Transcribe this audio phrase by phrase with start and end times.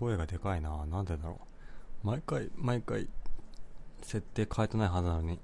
[0.00, 0.86] 声がでかいな。
[0.86, 1.38] なんでだろ
[2.02, 2.06] う。
[2.06, 3.06] 毎回毎回
[4.00, 5.38] 設定変えてないはずなのに。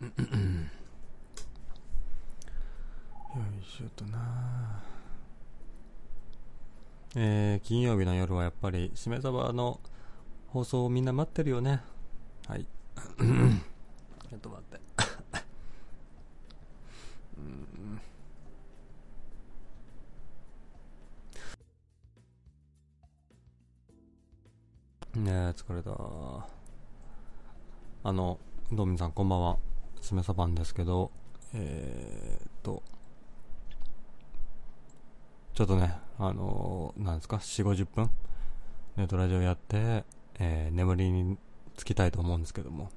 [0.00, 0.70] うん。
[3.34, 4.82] よいしょとな
[7.14, 9.80] えー、金曜日の夜はやっぱりしめ鯖の
[10.48, 11.04] 放送をみん。
[11.04, 11.80] な待ってるよね
[12.46, 14.80] はいちょっと待って
[25.18, 25.90] ねえ疲れた。
[28.04, 28.38] あの
[28.70, 29.56] ドミンさんこんばんは。
[30.00, 31.10] しめさばんですけど。
[31.54, 32.82] えー、っと。
[35.54, 38.10] ちょっとねあのー、なんですか？4 5 0分？
[38.96, 40.04] ネットラジオやって、
[40.38, 41.36] えー、眠りに
[41.76, 42.90] つきたいと思うんですけども。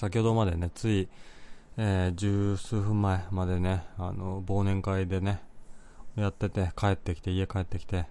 [0.00, 1.08] 先ほどまでねつい、
[1.76, 5.40] えー、十数分前までねあの忘年会でね
[6.16, 8.06] やってて帰ってきて家帰ってきて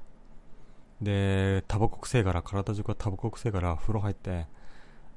[1.01, 4.48] で、タバコ臭いから、体中がタバコ臭いから風呂入って、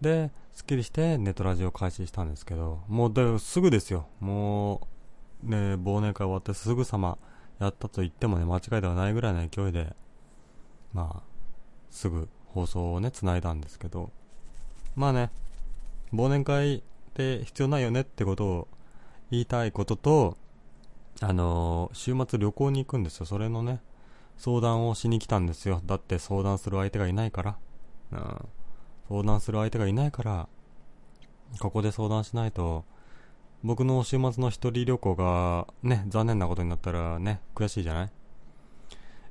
[0.01, 4.07] で、すっきりしてネットラジオ開始したんですけど、もうすぐですよ。
[4.21, 4.89] も
[5.45, 7.19] う、ね、忘年会終わってすぐさま
[7.59, 9.95] やったと言ってもね、間違いではないぐらいの勢いで、
[10.93, 11.23] まあ、
[11.91, 14.11] すぐ放送をね、繋いだんですけど、
[14.97, 15.31] まあね、
[16.13, 16.83] 忘年会っ
[17.15, 18.69] て必要ないよねってことを
[19.31, 20.37] 言いたいことと、
[21.21, 23.27] あのー、週末旅行に行くんですよ。
[23.27, 23.81] それのね、
[24.37, 25.81] 相談をしに来たんですよ。
[25.85, 27.57] だって相談する相手がいないから。
[28.13, 28.49] うん。
[29.09, 30.49] 相談する相手がいないから、
[31.61, 32.85] ここで相談しないと、
[33.63, 38.11] 僕の週末の一人旅行がね、残念なことになったらね、悔しいじゃない？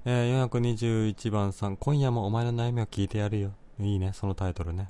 [0.06, 3.52] えー、421番さん、今夜もお前の悩みを聞いてやるよ。
[3.80, 4.90] いいね、そのタイトルね。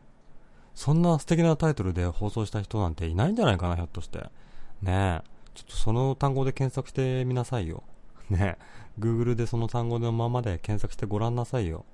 [0.75, 4.19] そんな素敵なタイトルで放送した人なんていないんじゃないかな、ひょっとして。
[4.81, 5.22] ねえ。
[5.53, 7.84] ちょっとその単語で検索してみなさいよ。
[8.29, 8.57] ね
[8.99, 11.85] Google でその単語のままで検索してごらんなさいよ。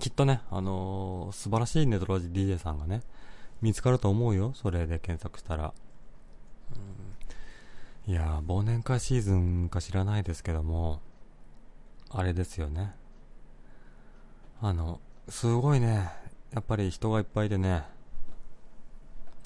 [0.00, 3.02] きっとね、あのー、素晴らしいネトロジ DJ さんがね、
[3.62, 4.52] 見つかると思うよ。
[4.54, 5.72] それで検索したら。
[8.06, 11.00] いや忘年会シーズンか知らないですけども、
[12.10, 12.94] あれですよね。
[14.60, 16.10] あの、すごいね、
[16.52, 17.84] やっぱり人がいっぱいでね、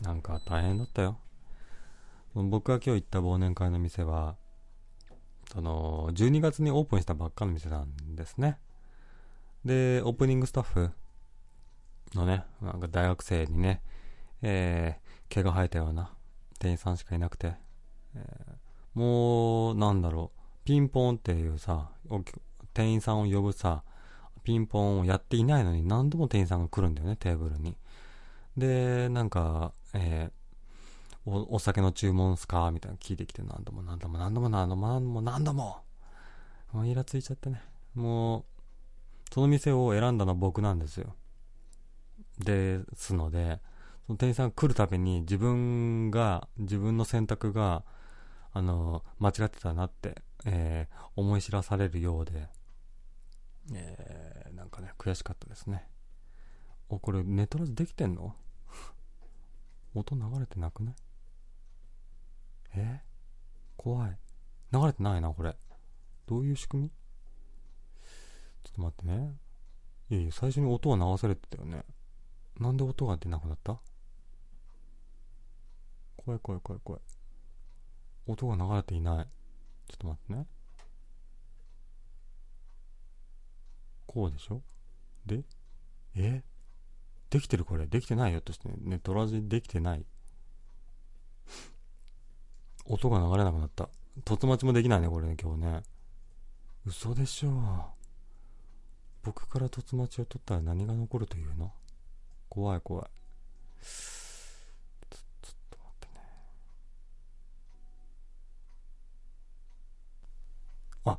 [0.03, 1.19] なんか大変だったよ。
[2.35, 4.37] 僕が今日行った忘年会の店は、
[5.53, 8.59] その、12月にオープンしたばっかの店なんですね。
[9.65, 10.91] で、オープニングスタッフ
[12.15, 13.83] のね、なんか大学生にね、
[14.43, 16.13] えー、毛が生えたような
[16.59, 17.55] 店員さんしかいなくて、
[18.15, 21.91] えー、もう、なんだろう、ピンポンっていうさ、
[22.75, 23.83] 店員さんを呼ぶさ、
[24.45, 27.77] ピンポンをやっていないのに何度も店員さんが来るんだよね、テーブルに。
[28.57, 30.31] で、なんか、え
[31.31, 32.71] おお酒の注文すか？
[32.71, 35.77] みたいな聞いてきて何度も何度も何度も何度も何度も何度も。
[36.73, 37.61] もうイラついちゃってね。
[37.95, 38.45] もう
[39.33, 41.15] その店を選んだのは僕なんですよ。
[42.39, 43.61] ですので
[44.07, 47.85] その店員さんが来るたびに自分が自分の選択が
[48.53, 52.49] あの間違ってたなって、えー、思い知らされるようで、
[53.75, 55.87] えー、なんかね悔しかったですね。
[56.89, 58.35] おこれネトラジできてんの？
[59.95, 60.95] 音流れてなくない？
[62.75, 63.01] え？
[63.77, 64.19] 怖い。
[64.73, 65.57] 流れてないな、これ。
[66.27, 66.91] どういう仕組み？
[68.65, 69.37] ちょっと待ってね。
[70.11, 71.85] いやいや、最初に音は流されてたよね。
[72.59, 73.79] なんで音が出なくなった？
[76.17, 77.03] 怖い怖い怖い怖い。
[78.27, 79.27] 音が流れていない。
[79.89, 80.47] ちょっと待ってね。
[84.07, 84.61] こうでしょ？
[85.25, 85.45] で？
[86.17, 86.43] え？
[87.31, 87.87] できてるこれ。
[87.87, 88.75] できてないよとしてね。
[88.81, 90.05] ね、トラジできてない。
[92.91, 93.91] 音が流れなくなった。
[94.25, 95.83] 凸待ちもできないね、これね、今日ね。
[96.87, 97.53] 嘘でしょう。
[99.23, 101.71] 僕から凸待ちを取ったら何が残るというの？
[102.49, 103.05] 怖い怖い。
[103.85, 106.23] ちょちょっと待ってね。
[111.05, 111.19] あ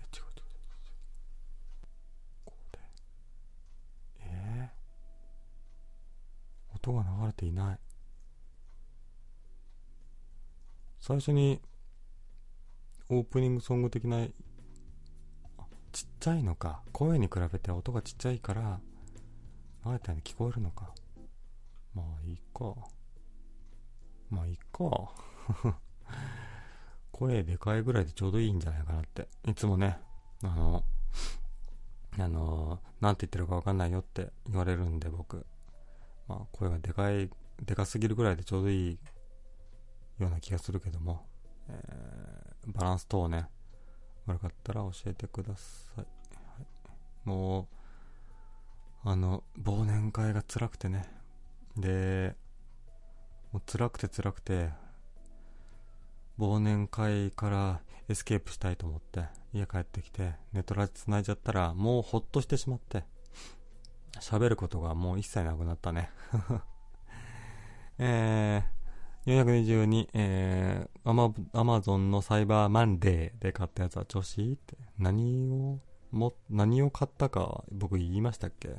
[0.00, 0.98] え、違う違う違う違う。
[2.44, 2.78] こうで。
[4.22, 7.78] えー、音が流れていない。
[11.10, 11.60] 最初に
[13.08, 14.24] オープニングソング的な
[15.90, 16.82] ちっちゃいのか。
[16.92, 18.78] 声に比べて音がちっちゃいから
[19.84, 20.94] 流れたように聞こえるのか。
[21.96, 22.76] まあいいか。
[24.30, 25.74] まあいいか。
[27.10, 29.26] 声でかいぐらいでちょうどいいんじゃないかなって。
[29.48, 29.98] いつもね
[30.44, 30.84] あの
[32.20, 35.44] あのなんて言ってるか分かんないよって言われるんで僕。
[36.28, 37.28] まあ声がでかい
[37.64, 38.98] でかすぎるぐらいでちょうどいい
[40.22, 41.26] ような気がするけども、
[41.68, 43.46] えー、バランス等ね、
[44.26, 45.98] 悪かったら教えてください。
[45.98, 46.06] はい
[47.24, 47.68] も
[49.04, 51.04] う、あの、忘年会が辛くてね。
[51.76, 52.34] で、
[53.52, 54.70] もう辛くて辛くて、
[56.38, 63.04] 忘年会からエスケープしたいと思って家帰ってきてネットラジ繋いじゃったらもうほっとしてしまって
[64.20, 66.10] 喋ることがもう一切なくなったね
[67.98, 68.79] えー、
[69.26, 74.76] 422、えー、アマアマゾンのサイバーマンデーで買ったやつは調子いいって。
[74.98, 75.78] 何を
[76.10, 78.76] も何を買ったか僕言いましたっけ？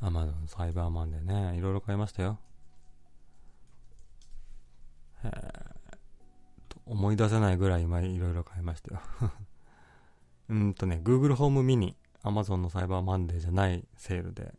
[0.00, 1.56] アマゾンサイバーマンデーね。
[1.56, 2.38] いろいろ買いましたよ。
[6.86, 9.00] 思い出せないぐらい今いろいろ買いましたよ。
[10.50, 14.54] うんとね、Google ホームミニ、Amazon のサイバーマンデーじゃないセールで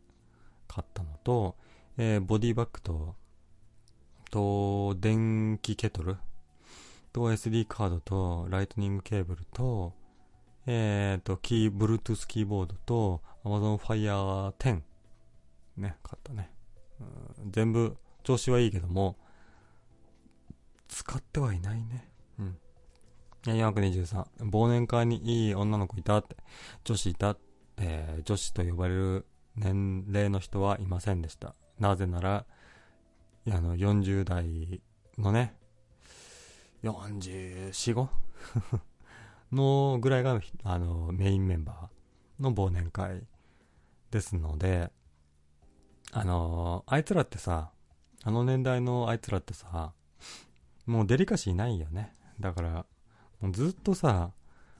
[0.66, 1.56] 買ったのと、
[1.96, 3.14] えー、ボディバッグと、
[4.30, 6.16] と、電気ケトル？
[7.12, 9.94] と SD カードと、ライトニングケーブルと、
[10.66, 14.82] えーと、キー、Bluetooth キーボードと、Amazon Fire 10
[15.76, 16.50] ね、買ったね。
[17.50, 19.16] 全部調子はいいけども、
[20.88, 22.10] 使ってはいないね。
[22.38, 22.58] うん。
[23.44, 24.24] 423。
[24.50, 26.36] 忘年会にいい女の子いたって、
[26.84, 27.36] 女子いた、
[27.76, 29.26] えー、女子と呼ばれる
[29.56, 31.54] 年齢の人はいませんでした。
[31.78, 32.46] なぜなら、
[33.48, 34.80] あの、40代
[35.18, 35.54] のね、
[36.82, 38.08] 44、5?
[39.52, 43.26] のぐらいが、あの、メインメンバーの忘年会
[44.10, 44.90] ですので、
[46.12, 47.70] あの、あいつらってさ、
[48.22, 49.92] あの年代のあいつらってさ、
[50.86, 52.14] もうデリカシーないよね。
[52.40, 52.86] だから、
[53.40, 54.32] もうずっとさ、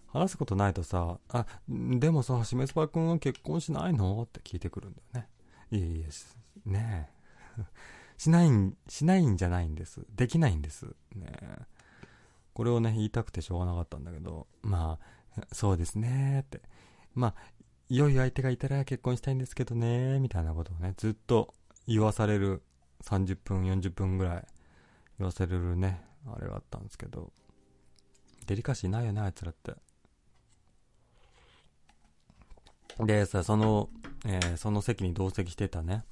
[0.09, 4.23] 話すことないとさ、あ、でもさ、しめすばくんは結婚しないの？
[4.23, 5.29] って聞いてくるんだよね。
[5.71, 6.07] いやいや、
[6.65, 7.11] ね
[7.59, 7.62] え。
[8.19, 10.01] しないん、しないんじゃないんです。
[10.15, 10.87] できないんです。
[11.15, 11.33] ね
[12.55, 14.99] これをね、言いたくてしょうがなかったんだけど、ま
[15.37, 16.63] あ、そうですねって。
[17.15, 17.35] まあ、
[17.89, 21.55] 良い相手がいたら結婚したいんですけどねみたいなことをね、ずっと
[21.87, 22.63] 言わされる
[23.05, 24.47] 30分、40分ぐらい
[25.19, 27.31] 言わせれるね、あれがあったんですけど、
[28.47, 29.75] デリカシーないよね、あいつらって。
[33.01, 33.91] でさ、その、
[34.25, 36.05] えー、その席に同席してたね、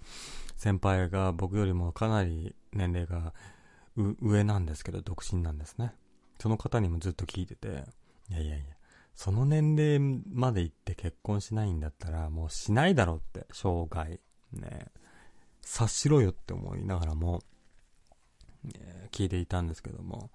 [0.57, 3.35] 先輩が僕よりもかなり年齢が
[4.21, 5.95] 上なんですけど、独身なんですね。
[6.41, 7.85] その方にもずっと聞いてて、
[8.31, 8.65] いやいやいや、
[9.15, 9.99] その年齢
[10.33, 14.21] まで行って結婚しないんだったら、もうしないだろうって、生涯。
[14.53, 14.87] ね
[15.63, 17.43] 察しろよって思いながらも、
[18.77, 20.31] え聞いていたんですけども。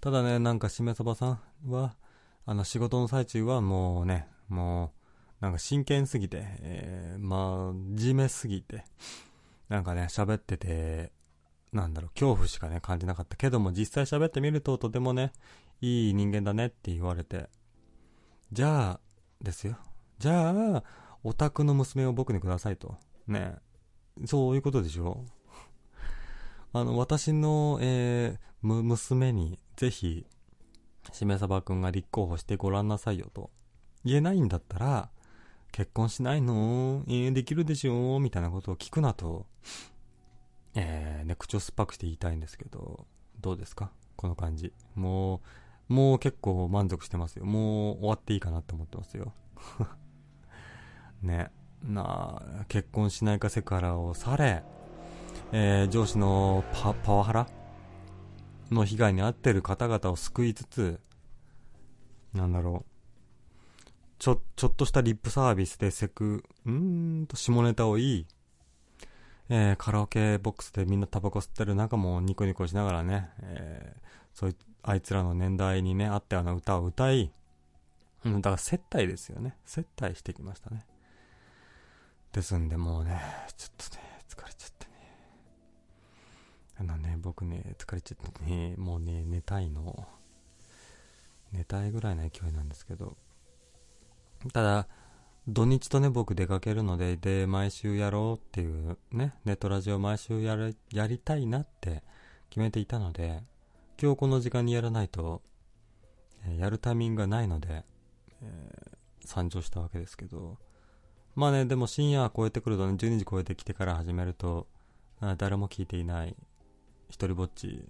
[0.00, 1.96] ただね、なんかしめそばさんは、
[2.44, 4.92] あの仕事の最中はもうね、も
[5.40, 8.84] う、なんか真剣すぎて、えー、まあ、じめすぎて、
[9.72, 11.12] なんかね、喋ってて、
[11.72, 15.32] なんだろう、恐怖しかね、感じなかったけども、実際喋ってみるととてもね、
[15.80, 17.48] いい人間だねって言われて、
[18.52, 19.00] じゃあ、
[19.40, 19.78] ですよ。
[20.18, 20.84] じゃあ、
[21.24, 22.96] オタクの娘を僕にくださいと。
[23.26, 23.54] ね
[24.26, 25.24] そういうことでしょ
[26.74, 30.26] あの、私の、えー、娘に、ぜひ、
[31.14, 33.48] しめさばくんが立候補してごらんなさいよと。
[34.04, 35.08] 言えないんだったら、
[35.72, 37.02] 結婚しないの？
[37.08, 38.20] えー、できるでしょ？
[38.20, 39.46] みたいなことを聞くなと、
[40.74, 43.06] えー、ね、口を酸っぱくして言いたいんですけど、
[43.40, 43.90] どうですか？
[44.16, 44.72] この感じ。
[44.94, 45.40] も
[45.88, 47.46] う、もう結構満足してますよ。
[47.46, 49.32] もう終わっていいかなって思ってますよ。
[51.22, 51.50] ね。
[51.82, 54.62] なあ、結婚しないかセクハラをされ、
[55.52, 57.48] えー、上司のパパワハラ？
[58.70, 61.00] の被害に遭ってる方々を救いつつ、
[62.32, 62.91] なんだろう。
[64.22, 68.26] ちょ、ちょっとしたリップサービスでセク、うーんと下ネタを言い、
[69.48, 73.98] えー、カラオケボックスでみんなタバコ吸ってる中もニコニコしながらね、えー、
[74.32, 77.32] そういう、あいつらの年代にね、あったような歌を歌い、
[78.24, 79.56] うん、だから接待ですよね。
[79.64, 80.86] 接待してきましたね。
[82.30, 83.20] ですんで、もうね、
[83.56, 84.92] ちょっとね、疲れちゃってね、
[86.78, 90.06] あのね、僕ね、疲れちゃってね、もうね、寝たいの。
[91.50, 93.16] 寝たいぐらいの勢いなんですけど。
[94.52, 94.88] ただ、
[95.48, 102.02] 土日とね、僕出かけるので、で、毎週やろうっていうね、ネットラジオ毎週やる、やりたいなって
[102.48, 103.42] 決めていたので、
[104.00, 105.42] 今日この時間にやらないと、
[106.46, 107.84] え、やるタイミングがないので、
[108.40, 110.58] えー、参上したわけですけど、
[111.34, 114.66] まあね、でも深夜超えてくるとね、12時超えてきてから始めると、
[115.20, 116.36] あ誰も聞いていない
[117.08, 117.84] 一人ぼっち、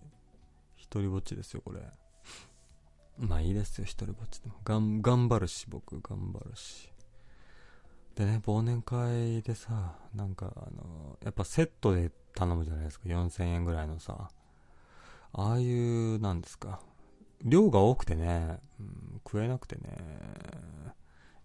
[0.76, 1.80] 一人ぼっちですよ、これ。
[3.19, 4.57] まあいいですよ、一人ぼっちでも。
[4.64, 6.90] がん、頑張るし、僕、頑張るし。
[8.14, 14.28] でね、忘年会でさ、なんか、あの、やっぱセットで頼むじゃないですか、4000円ぐらいのさ。
[15.35, 16.81] ああいう、なんですか。
[17.45, 19.83] 量が多くてね、うん、食えなくてね、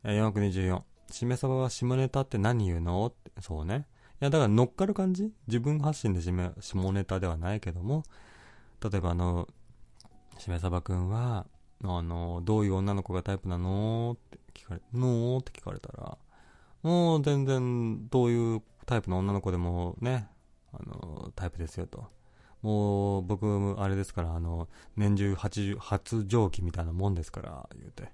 [0.03, 0.81] えー、424。
[1.11, 3.05] しめさばは下ネタって何言うの？
[3.07, 3.87] って、そうね。
[4.21, 5.31] いや、だから乗っかる感じ？
[5.47, 8.03] 自分発信でしめ下ネタではないけども、
[8.83, 9.47] 例えばあの、
[10.37, 11.45] しめさばくんは、
[11.83, 16.17] あの、どういう女の子がタイプなのって聞かれ、のって聞かれたら、
[16.83, 20.27] もう全然どういうタイプの女の子でもね、
[20.71, 22.05] あの、タイプですよと。
[22.61, 28.11] もう僕、あれですから、あの、年中発情期みたいなもんですから、言うて。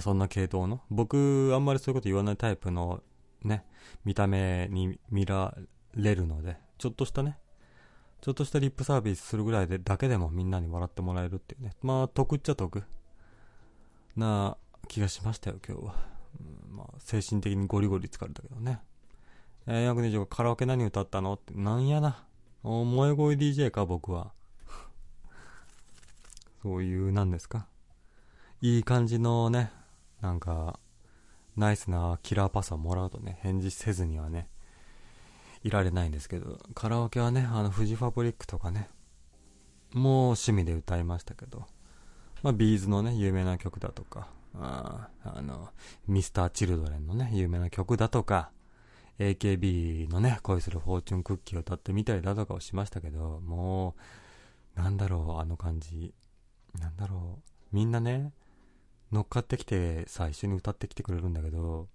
[0.00, 0.80] そんな系統の。
[0.90, 3.02] 僕、あんまりそういうこと言わないタイプの
[3.44, 3.64] ね、
[4.04, 5.56] 見た目に見ら
[5.94, 7.38] れるので、ちょっとしたね、
[8.22, 11.72] ちょっとしたリップサービスするぐらいでだけでもみんなに笑ってもらえるっていうね。
[11.82, 12.84] まあ、得っちゃ得
[14.16, 15.94] な気がしましたよ、今日は。
[16.70, 18.78] うん、まあ、精神的にゴリゴリ疲れたけどね。
[19.66, 22.24] えー、約25カラオケ何歌ったのって、なんやな。
[22.62, 24.32] お、萌え声 DJ か、僕は。
[26.62, 27.66] そういう、なんですか。
[28.60, 29.72] いい感じのね、
[30.20, 30.78] なんか、
[31.56, 34.48] ナイスなキラーパスをもらうとね、返事せずにはね、
[35.62, 38.88] いられないんですけど、カラオケはね、あの、フジファブリックとかね、
[39.92, 41.66] もう趣味で歌いましたけど、
[42.42, 45.70] まあ、ビーズのね、有名な曲だとか、ああの、
[46.06, 48.50] ミスター・チルドレンのね、有名な曲だとか、
[49.18, 53.94] AKB のね、恋するフォーチュンクッキーを歌ってみたりだとかをしましたけど、も
[54.76, 56.14] う、なんだろう、あの感じ。
[56.78, 57.38] なんだろ
[57.72, 57.76] う。
[57.76, 58.32] みんなね、
[59.12, 61.88] 乗っかってきてさ、一緒に歌ってきてくれるんだけど、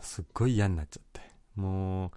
[0.00, 1.29] すっごい嫌になっちゃって。
[1.60, 2.10] もう、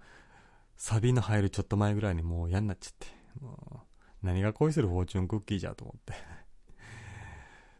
[0.76, 3.06] サビの入るちょっと前ぐらいにもう嫌になっちゃって。
[3.40, 3.82] も
[4.22, 6.14] う、何が恋するフォーチュンクッキーじゃと思って。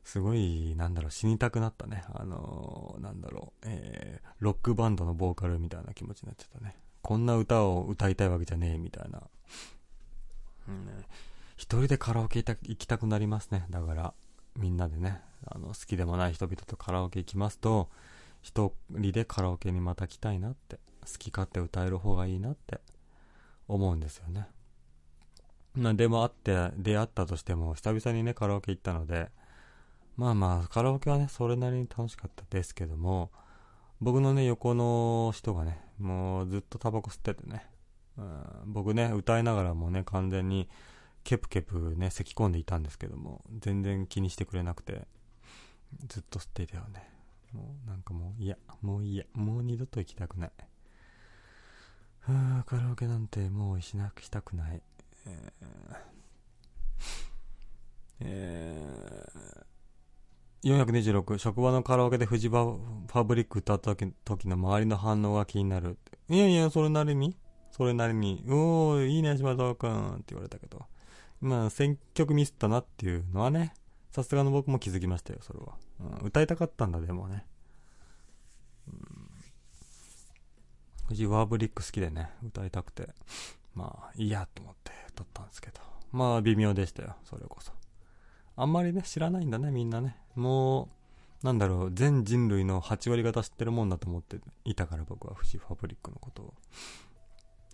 [0.05, 2.05] すごい、なんだろう、死にたくなったね。
[2.13, 6.77] あのー、なんだろう、えー、ロックバンドのボーカルみたいな気持ちになっちゃったね。
[7.03, 9.23] こんな歌を歌いたいわけじゃねえ、みたいな。
[10.69, 10.93] うんね、
[11.57, 13.67] 一人でカラオケ行きたくなりますね。
[13.71, 14.15] だから、
[14.57, 17.91] みんなでね、あの、好きでもない人々とカラオケ行きますと、
[18.43, 22.81] 一人でカラオケにまた来たいなって、好き勝手歌える方がいいなって
[23.69, 24.49] 思うんですよね。
[25.75, 29.31] までも会って、出会ったとしても、久々にね、カラオケ行ったので、
[30.17, 33.33] まあまあ、カラオケはね、それなりに楽しかったですけども、
[34.01, 37.67] 僕のね、横の人がね、もうずっとタバコ吸っててね、
[38.17, 40.69] うん、僕ね、歌いながらもね、完全に、
[41.25, 45.09] ケプケプね、咳き込んでいたんですけども、全然気にしてくれなくて、
[46.07, 47.09] ずっと吸っていたよね。
[47.53, 50.53] もうなんかもう、いや、もういいや、もう二度と行きたくない。
[52.29, 54.83] あ、カラオケなんてもうしなくしたくない。
[55.27, 55.97] えー、
[58.21, 65.99] えー、426、職場のカラオケでフジバファブリック歌った時の周りの反応が気になる。
[66.31, 67.37] いやいや、それなりに
[67.71, 70.87] それなりに、おー、いいね、島田くんって言われたけど。
[71.41, 73.75] まあ、選曲ミスったなっていうのはね、
[74.13, 75.75] さすがの僕も気づきましたよ、それは。
[76.21, 77.45] うん、歌いたかったんだ、でもね。
[78.89, 79.25] うん。
[81.09, 83.09] 藤ワーブリック好きでね、歌いたくて、
[83.75, 85.81] まあ、いいやと思って歌ったんですけど。
[86.13, 87.73] まあ、微妙でしたよ、それこそ。
[88.57, 90.17] あんまりね、知らないんだね、みんなね。
[90.35, 90.89] も
[91.43, 96.55] う、なんだろう、全人類の8割方知ってるもんだと思っていたから僕はフジファブリックのことを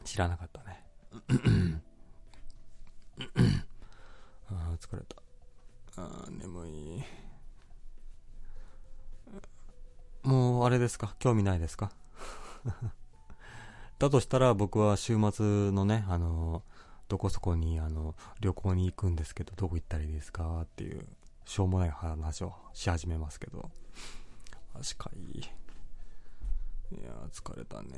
[0.05, 0.85] 知らなかったね。
[4.49, 6.03] ああ、疲れた。
[6.03, 7.05] ああ、眠い。
[10.23, 11.15] もう、あれですか？
[11.19, 11.93] 興味ないですか？
[14.01, 16.63] だとしたら僕は週末のね、あの、
[17.09, 21.07] どこそこに、あの、旅行に行くんですけど、どこ行ったらいいですかっていう、
[21.45, 23.71] しょうもない話をし始めますけど。
[24.73, 25.41] 確かに。
[26.99, 27.91] いや疲れたね。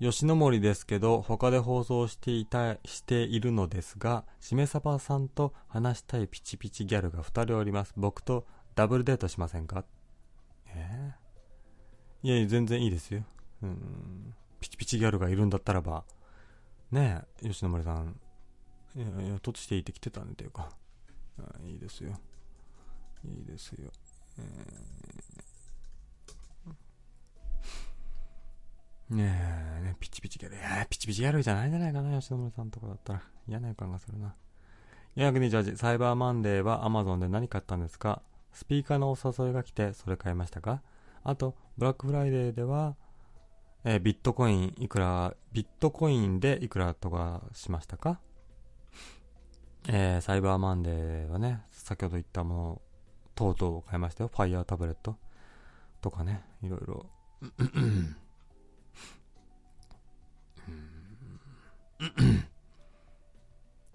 [0.00, 7.92] 吉野森ですけど、他で放送していた、しているのですが、しめさばさんと話したいピチピチギャルが2人おります。
[7.98, 9.84] 僕とダブルデートしませんか？
[10.68, 13.24] えー、いやいや、全然いいですよ。
[13.62, 14.34] うん。
[14.60, 16.04] ピチピチギャルがいるんだったらば、
[16.90, 18.20] ねえ、吉野森さん、
[18.94, 20.70] いやいや、としていてきてたんでいうか、
[21.64, 22.18] いいですよ。
[23.24, 23.90] いいですよ。
[24.38, 24.44] えー
[29.10, 29.24] ね
[29.80, 30.54] え、ね、ピチピチギャル。
[30.54, 33.22] いやピチピチギャルじゃないじゃないかな、吉野村さんとかだったら。
[33.48, 34.36] 嫌な予感がするな。
[35.16, 38.22] 428、サイバーマンデーは Amazon で何買ったんですか？
[38.52, 40.82] スピーカーのお誘いが来て、それ買いましたか？
[41.24, 42.94] あと、ブラックフライデーでは、
[43.84, 48.20] えー、ビットコインいくら、ビットコインでいくらとかしましたか？
[49.88, 52.82] えー、サイバーマンデーはね、先ほど言ったもの、
[53.34, 54.30] とうとう買いましたよ。
[54.32, 55.16] ファイヤータブレット。
[56.00, 57.06] とかね、いろいろ。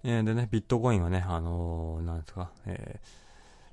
[0.04, 3.00] え、でね、ビットコインはね、あのー、なんですか、え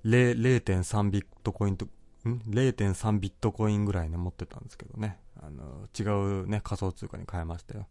[0.03, 1.87] ー、0.3ビットコインと、
[2.25, 5.19] ?0.3 ビットコインぐらいね、持ってたんですけどね。
[5.41, 6.03] あの、違
[6.43, 7.87] うね、仮想通貨に変えましたよ。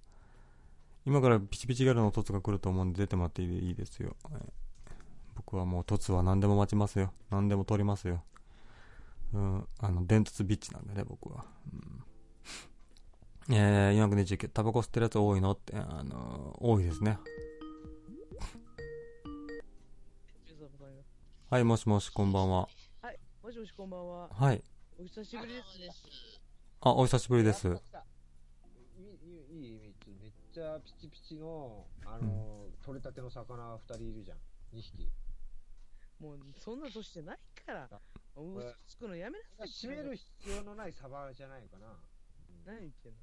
[1.05, 4.17] 今からピチピチギャルの凸が来ると思うんで出てもらっていいですよ。
[5.35, 7.13] 僕はもう凸は何でも待ちますよ。
[7.31, 8.23] 何でも取りますよ。
[9.35, 11.45] うん、あの、伝突ビッチなんでね、僕は。
[13.49, 17.19] うん、えー、429、タバコ吸ってるやつ多いのって、あのー、多いですね。
[21.51, 22.69] はい、もしもし、こんばんは。
[23.53, 24.31] はい、もしもし、こんばんは。
[24.33, 24.65] はい。
[24.99, 26.41] お久しぶりです。
[26.81, 27.69] あ、お久しぶりです。
[27.69, 27.75] いい、
[29.61, 34.39] いい、めっちゃピチピチの、あの、うん、取れたての魚二人いるじゃん。
[34.73, 35.07] 二匹。
[36.19, 37.91] もう、そんな年してないから。
[38.35, 39.69] 嘘つくのやめなさい。
[39.69, 41.89] 締める必要のないサバじゃないかな。
[41.89, 43.19] うん、何言ってんの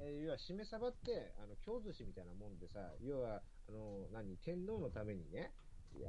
[0.00, 5.52] えー、要は、締めサバって、あの、京寿司みたいなもんでさ、要は、あの、何、天皇のためにね、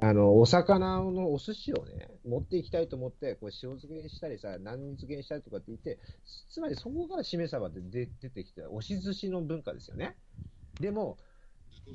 [0.00, 5.98] あの、お魚のお寿司をね、持っていきたいと思って、これ塩漬けにしたりさ、何に漬けにしたりとかって言って、
[6.50, 10.16] つまりそこからしめ鯖って出出てきた、押し寿司の文化ですよね。
[10.80, 11.16] でも、
[11.86, 11.94] 二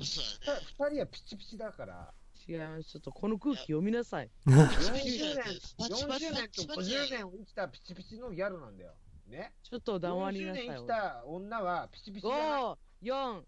[0.90, 2.14] 人はピチピチだから。
[2.48, 2.90] 違います。
[2.90, 4.30] ちょっとこの空気読みなさい。
[4.46, 5.44] 40年、
[5.78, 8.94] 40年と50年生きたピチピチのギャルなんだよ。
[9.28, 9.52] ね。
[9.62, 10.64] ちょっと黙りなさい。
[10.64, 12.62] 40年生きた女はピチピチじゃない。
[12.62, 13.42] 5、4、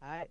[0.00, 0.30] はい。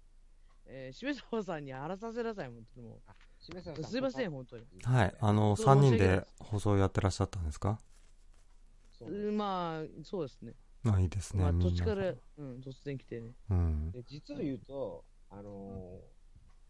[0.65, 3.01] えー、しめさばさんに荒らさせなさい、本当にもう。
[3.41, 3.51] す
[3.97, 4.65] いません、本当に。
[4.83, 5.15] はい。
[5.19, 7.79] あの、3人で放送やってらっしゃったんですか？
[9.35, 10.53] まあ、そうですね。
[10.83, 11.43] まあ、いいですね。
[11.43, 13.31] まあ、土地から、うん、突然来てね。
[13.49, 13.91] うん。
[13.91, 15.99] で実を言うと、あの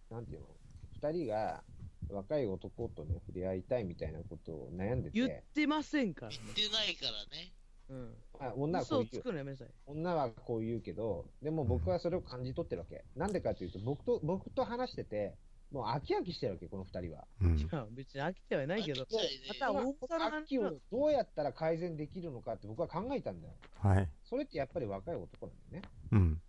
[0.09, 0.45] ー、なんていうの、
[0.93, 1.63] 二人が
[2.09, 5.19] 若い男とね、触れ合いたいみたいなことを悩んでて。
[5.19, 6.37] 言ってませんからね。
[6.55, 7.53] 言ってないからね。
[7.89, 8.15] うん。
[8.39, 9.73] まあ、女はこう言う。
[9.87, 13.03] 女はこう言うけど、でも僕はそれを感じ取ってるわけ。
[13.15, 15.35] なんでかというと、僕と、僕と話してて、
[15.71, 17.25] もう飽き飽きしてるわけ、この二人は。
[17.41, 19.05] うん、いや、別に飽きてはないけど、
[19.47, 23.53] また大阪の飽きをどうやったら改善できるのかって僕は考えたんだよ。
[23.79, 24.09] はい。
[24.23, 25.89] それってやっぱり若い男なんだよね。
[26.11, 26.41] うん。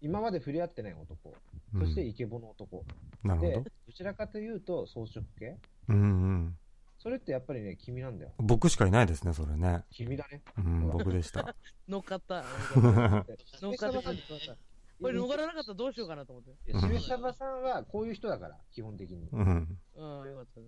[0.00, 1.34] 今まで触れ合ってない男。
[1.78, 2.84] そしてイケボの男。
[3.24, 3.52] うん、なるほど。
[3.52, 5.58] で、どちらかというと装飾系？
[5.88, 6.56] うんうん。
[6.98, 8.32] それってやっぱりね、君なんだよ。
[8.38, 9.84] 僕しかいないですね、それね。
[9.90, 10.42] 君だね。
[10.56, 11.54] うん、僕でした。
[11.88, 12.44] の方。
[13.60, 14.00] の方。
[15.00, 16.70] これ逃らなかったらどうしようかなと思って。
[16.70, 19.28] いや、しさばさんはこういう人だから、基本的に。
[19.32, 19.78] うん。
[19.96, 20.66] ああ、よかったね。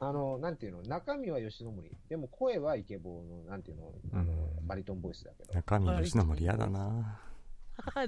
[0.00, 1.90] あの、なんていうの、中身は吉野森。
[2.08, 5.52] でも声はイケボーの、なんていうの、あの、バリトンボイスだけど。
[5.54, 7.20] 中身吉野森嫌だな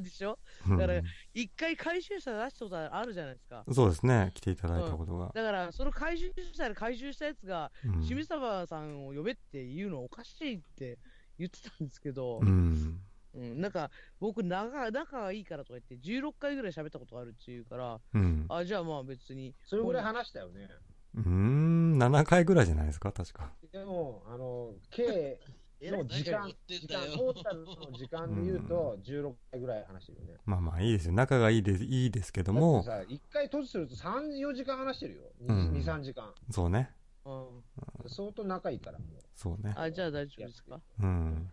[0.00, 0.38] でしょ？
[0.68, 1.02] だから、
[1.34, 3.64] 一回回収者出したことあるじゃないですか。
[3.72, 5.32] そうですね、来ていただいたことが。
[5.34, 7.72] だから、その回収者で回収したやつが、
[8.04, 10.98] 清水沢さんを呼べって言うのおかしいって
[11.36, 13.00] 言ってたんですけど、うん
[13.36, 19.54] うん、なんか、僕仲、仲がいいからとか言って、16回ぐらい喋ったことあるっていうから、うん、あ、じゃあまあ別に。
[19.64, 20.68] それぐらい話したよね。
[21.14, 23.52] うん、7回ぐらいじゃないですか、確か。
[23.72, 25.38] でも、あの、計
[25.82, 30.40] の時間、時間、トータルの時間で言うと、16回ぐらい話してるよね。
[30.46, 31.12] まあまあいいですよ。
[31.12, 32.82] 仲がいいでいいですけども。
[32.82, 35.22] さ、1回閉じすると3、4時間話してるよ。
[35.42, 36.32] 2、2 3時間。
[36.50, 36.90] そうね。
[37.26, 37.62] うん。
[38.08, 39.08] 相当仲いいから、もう。
[39.34, 39.74] そうね。
[39.76, 40.80] あ、じゃあ大丈夫ですか？
[41.00, 41.52] うん。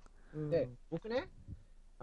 [0.50, 1.30] で、僕ね、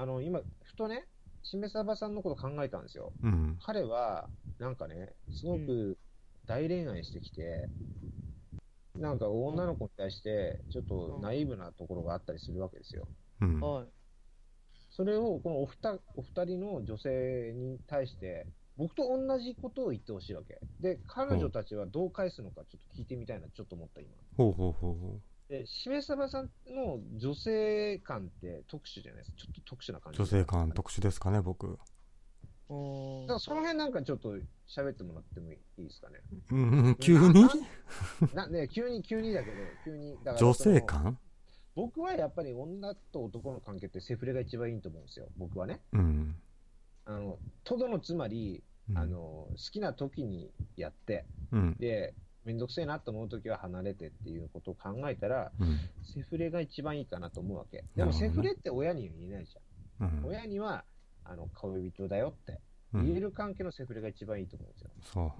[0.00, 1.04] あの、今、ふとね、
[1.42, 3.12] しめさばさんのこと考えたんですよ。
[3.22, 5.98] うん、彼は、なんかね、すごく
[6.46, 7.68] 大恋愛してきて、
[8.94, 13.06] うん、なんか女の子に対して、ちょっとナイーブなところがあったりするわけですよ。
[13.42, 13.60] うん、
[14.90, 18.46] それを、このお二お二人の女性に対して、
[18.78, 20.60] 僕と同じことを言ってほしいわけ。
[20.80, 24.08] で、彼女たちはどう返すのかちょっと聞いてみたいな、ちょっと思った今。
[24.38, 25.29] ほうほうほうほう。
[25.52, 29.38] え、しめさばさんの女性感って特殊じゃないですか？
[29.38, 30.18] ちょっと特殊な感じ。
[30.18, 31.66] 女性感特殊ですかね、僕。
[31.66, 31.76] だ
[33.26, 34.36] からその辺なんかちょっと
[34.68, 36.20] 喋ってもらってもいいですかね？
[36.52, 36.56] う
[36.90, 37.46] ん、急に？
[38.32, 40.16] なね、急に、急にだけど、急に。
[40.18, 41.18] だから女性感？
[41.74, 45.80] 僕はやっぱり女と男の関係ってセフレが一番いいと思うんですよ、僕はね。
[45.92, 46.36] うん。
[47.06, 48.62] あの、とどのつまり、
[48.94, 57.84] あの、好きな時にやって、うん、で、めんどくせえなと思うときは離れてっていうことを考えたら、うん、セフレが一番いいかなと思うわけ。
[57.94, 60.08] でもセフレって親には言えないじゃん。
[60.08, 60.84] うん、親には、
[61.24, 62.58] あの、恋人だよって
[62.94, 64.90] 言える関係のセフレが一番いいと思うんですよ。
[65.12, 65.32] そ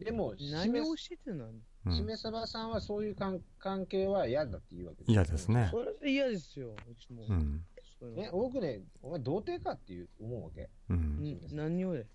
[0.00, 0.04] う。
[0.04, 1.48] でも、何を教えてんの？
[1.94, 3.40] しめさばさんはそういう関
[3.86, 5.68] 係は嫌だって言うわけです嫌ですね。
[5.70, 7.26] それ嫌ですよ、うちも。
[7.28, 7.60] うん。
[8.16, 10.70] ね、僕ね、お前童貞かっていう思うわけ。
[10.88, 11.38] うん。
[11.52, 12.06] 何をで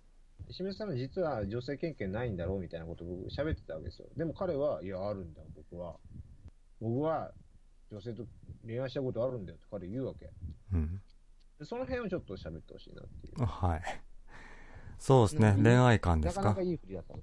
[0.51, 4.07] しめさんは実は女性経験ないんだろうみたいなことを僕喋ってたわけですよ。
[4.15, 5.97] でも彼は、いや、あるんだ、僕は。
[6.79, 7.31] 僕は
[7.91, 8.25] 女性と
[8.65, 10.29] 恋愛したことあるんだよって彼言うわけ。
[10.73, 11.01] うん。
[11.63, 13.45] その辺をちょっと喋ってほしいなっていう。
[13.45, 13.81] はい。
[14.99, 16.41] そうですね、恋愛観ですか？
[16.41, 17.15] なかなかいい振りだった。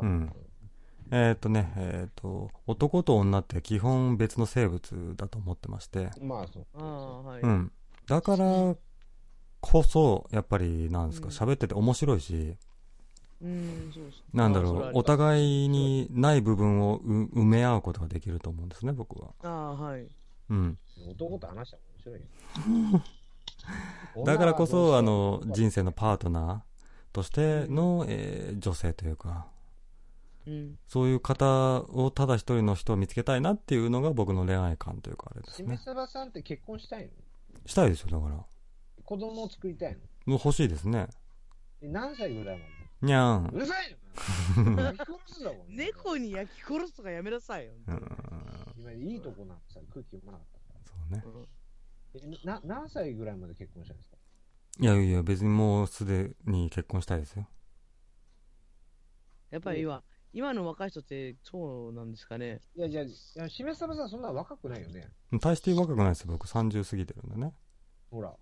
[0.00, 0.32] うん。
[1.10, 6.66] えっ、とね、えっ、と、男と女って基本別の生物だと思ってまして、まあそう。
[6.74, 7.42] ああ、はい。
[7.42, 7.72] うん。
[8.06, 8.76] だから
[9.60, 12.56] こそ、やっぱり、なんですか、うん喋ってて面白いし。
[14.32, 19.30] なんだろう、お互いにない部分をう埋め合うことができると思うんですね、僕は。
[19.42, 20.06] ああ、はい。
[20.50, 20.78] うん。
[21.10, 22.26] 男と話したら面白いよ。
[24.26, 29.46] だからこそ、あの、人人生のパートナーとしての、えー女性というか、
[30.46, 30.78] うん。
[30.88, 35.76] そういう方をただ一人の人を見つけたいなっていうのが僕の恋愛観というかあれですしめね。
[35.78, 37.10] さばさんって結婚したいの？
[37.66, 38.34] したいですよ、だから。
[38.34, 38.46] も
[39.04, 39.92] 子供を作りたい
[40.26, 40.28] の？
[40.28, 41.08] う欲しいですね。
[41.80, 42.64] え何歳ぐらいま
[43.02, 43.56] にゃんで。
[43.56, 43.96] うるさい
[44.56, 45.76] のかな焼き殺すだもん。
[45.76, 47.72] 猫に焼き殺すとかやめなさいよ。
[47.86, 48.08] うん。
[48.78, 51.48] 今いいとこなんてさ、空気読まなかったかそうね。
[52.42, 54.16] えな何歳ぐらいまで結婚したんですか？
[54.78, 57.46] いやいや、別にもうすでに結婚したいですよ。
[59.50, 62.60] やっぱり今、今の若い人ってそうなんですかね。
[62.74, 65.10] いや、じゃあ、いやしめさばさんそんな若くないよね。
[65.40, 67.54] 大して若くないですよ、僕30過ぎてるんでね。
[68.10, 68.34] ほら。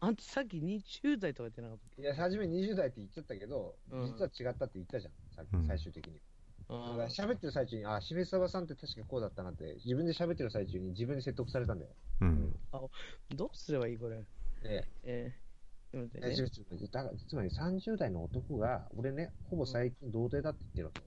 [0.00, 6.20] あんたさっき20代とか言ってなかっいや、初め20代って言っちゃったけど、うん実は違ったって言ったじゃん、さっきうん最終的に。
[6.68, 6.74] た。
[6.74, 11.90] だから喋ってる最中に、あ、しめさばさんって確かこうだったなって、自分で喋ってる最中に自分で説得されたんだよ。
[12.20, 12.54] うん。
[13.34, 14.22] どうすればいいこれ？
[14.64, 15.32] ええ
[15.92, 21.02] え、ねちょちょだからつまり30代の男が、俺ね、ほぼ最近童貞だって言ってるわけ。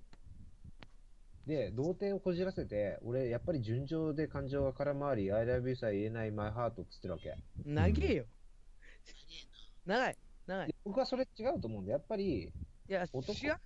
[1.48, 7.36] で、童貞をこじらせて、俺、やっぱり順調で感情が空回り、I love you さえ言えないマイハートって言ってるわけ。
[7.66, 8.26] 長えよ。
[9.86, 10.18] 長い。
[10.48, 10.68] 長い。
[10.68, 12.52] で僕はそれ違うと思うんで、やっぱり、
[12.90, 13.60] いや、男違わ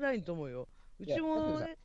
[0.00, 0.68] ないと思うよ。
[0.98, 1.78] うちもね、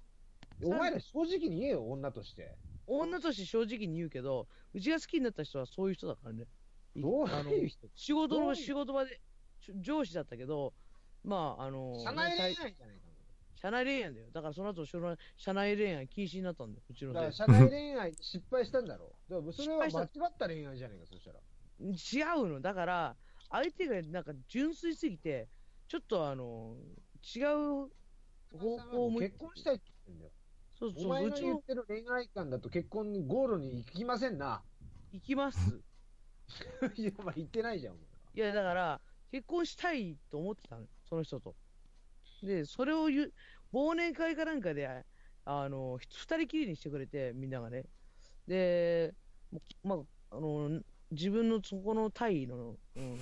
[0.63, 2.55] お前ら正直に言えよ、女として。
[2.87, 6.45] 女として正直に言うけど、うちが好きになった人はそういう人だからね。
[6.95, 7.87] いどういう人？
[7.95, 9.19] 仕事の仕事場で
[9.59, 10.73] し上司だったけど、
[11.23, 12.77] まあ、あの、社内恋愛ねじゃないか
[13.55, 14.27] 社内恋愛だよ。
[14.31, 19.13] だからその後、社内社内恋愛禁止になったんだよ、うちのだからせ社内恋愛失敗したんだろ。
[19.29, 21.39] だからそれは間違った恋愛じゃないか、そしたら。
[21.79, 22.17] い。
[22.17, 22.61] 違うの。
[22.61, 23.15] だから、
[23.49, 25.47] 相手がなんか純粋すぎて、
[25.87, 26.75] ちょっとあの、
[27.35, 27.89] 違う
[28.57, 30.31] 方向を向い結婚したいって言ってんだよ。
[30.79, 34.61] そうそう、お前の言ってる恋愛観だと結婚にゴールに行きませんな。
[35.11, 35.81] 行きます。
[36.97, 41.55] いや、まあ言ってないじゃん、いや、だから、結婚したいと思ってたの、その人と。
[42.41, 43.33] で、それを言う、
[43.73, 44.87] 忘年会かなんかで、
[45.43, 47.85] あの、ひ二人きりにしてくれて、みんながね。
[48.47, 49.13] で、
[49.51, 49.95] もま
[50.31, 53.19] あ、あの、自分のそこのタイの、うん、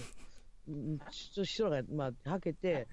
[0.67, 2.87] うんちょっと人が、まあ、はけて、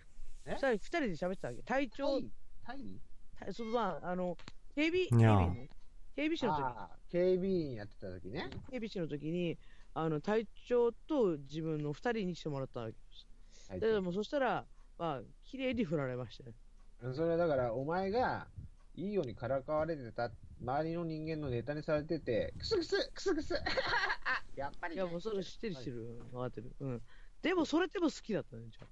[0.44, 0.52] え？
[0.52, 1.62] 二人二人で喋ってたわけ。
[1.62, 2.30] 隊タ長、イ
[2.66, 3.00] タイ
[3.46, 4.36] たそのまあ、あの、
[4.74, 5.68] 警備、警備員ね。
[6.14, 6.62] 警備士の時。
[6.62, 8.50] ああ、警備員やってた時ね。
[8.70, 9.58] 警備士の時に、
[9.94, 13.26] あの、隊長と自分の二人にしてもらったわけです。
[13.70, 14.66] はいでもうそしたら、
[14.98, 16.52] まあ、綺麗に振られましたね。
[17.14, 18.46] それはだから、お前が
[18.94, 23.42] いいようにからかわれてた、周りの人間のネタにされてて、クスクス、クスク
[24.24, 26.22] ス、やっぱりね、いや、もうそれ知ってる知ってる。
[26.30, 26.72] 分かってる。
[26.80, 27.02] うん。
[27.42, 28.86] でも、それでも好きだったね、じゃ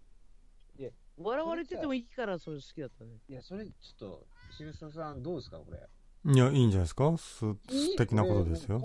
[0.78, 0.92] いやあ。
[1.22, 3.12] 笑われててもいいから、それ好きだったね。
[3.28, 6.32] いや、それちょっと、清水さんどうですか、これ？
[6.32, 7.16] いや、いいんじゃないですか？
[7.16, 8.80] すいい素敵なことですよ。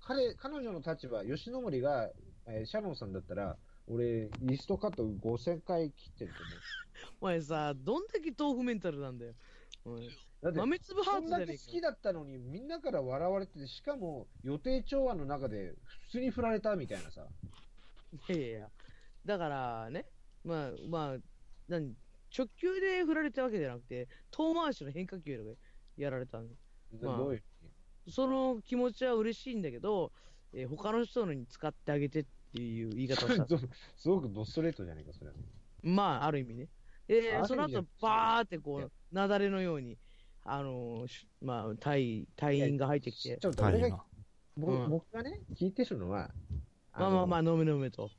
[0.00, 2.10] 彼、彼女の立場、吉野森が、
[2.46, 6.38] えーシャロンさんだったら、俺、リストカット5000回切ってると
[7.20, 9.34] お前さ、どんだけ豆腐メンタルなんだよ。
[9.86, 10.10] うん思う。
[10.44, 17.22] だって、豆粒ハこんだーツじゃねえけ好きだったのに、みんなから笑われてて、しかも予定調和の中で普通に振られたみたいなさ。
[17.22, 18.32] か。
[18.32, 18.68] いやいや。
[19.24, 20.04] だからね、
[20.44, 21.16] まあ、まあ、
[21.66, 21.94] 何、
[22.36, 25.56] 直球で振られたわけじゃなくて、遠回しの変化球で
[25.96, 26.54] やられたんで
[27.00, 27.42] まあどういう
[28.10, 30.12] その気持ちは嬉しいんだけど、
[30.52, 33.44] えー他の人のに使ってあげてっていう言い方をした。
[33.46, 33.58] ど
[33.96, 35.36] すごくドストレートじゃないか、それは。
[35.82, 36.68] まあ、ある意味ね。
[37.08, 39.98] である意、味その後バーってこ、いうや雪崩のように、
[40.44, 41.06] あの
[41.42, 44.04] まあ、隊、隊員が入ってきて、ちょっと俺が。
[44.56, 46.30] 僕,、うん僕がね、聞いてるのは、
[46.92, 48.10] まあまあまあ、あ飲め飲めと。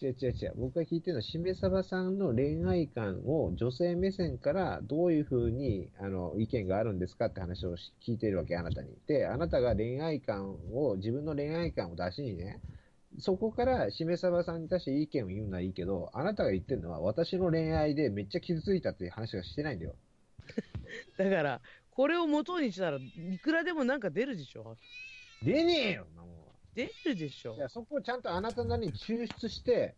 [0.00, 8.96] の、違う違う違う、僕が聞いてるのは、しめさばさんの恋愛観を女性目線からどういうふうにあの意見があるんですかって話をし聞いてるわけ、あなたに。
[9.08, 12.60] で、あなたが恋愛観を、自分の恋愛観を出しにね、
[13.18, 19.96] そこからしめさばさんに対して意見を言うのはいいけど、あなたが言ってるのは、私の恋愛でめっちゃ傷ついたっていう話はしてないんだよ。
[21.18, 22.98] だから、これを元にしたら
[23.30, 24.76] いくらでもなんか出るでしょ？
[25.42, 27.58] 出ねえよ、も出るでしょい。
[27.58, 29.96] やそこをちゃんとあなたなりに抽出して、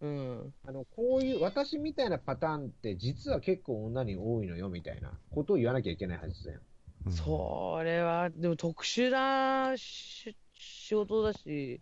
[0.00, 0.54] うん。
[0.66, 6.60] あの、こういう、私みたいなパターンって実は結構女に多いのよ、みたいなことを言わなきゃいけないはずだよ。
[7.06, 11.80] うんそれは、でも特殊なし仕事だし、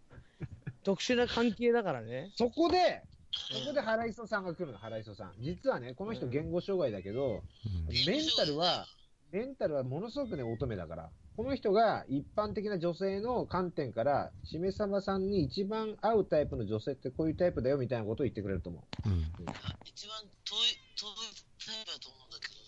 [0.83, 2.31] 特殊な関係だからね。
[2.37, 3.03] そこで、
[3.33, 5.35] そこで原磯さんが来るの、原磯さん。
[5.41, 7.43] 実はね、この人うん言語障害だけど、
[7.89, 8.87] うんメンタルは、
[9.31, 11.11] メンタルはものすごくね、乙女だから。
[11.37, 19.09] この人が一般的な女性の観点から、しめさばさんに一番合うタイプの女性ってこういうタイプだよみたいなことを言ってくれると思う。
[19.09, 19.21] うん。
[19.85, 21.17] 一番遠い、遠い
[21.65, 22.61] タイプだと思うんだけど。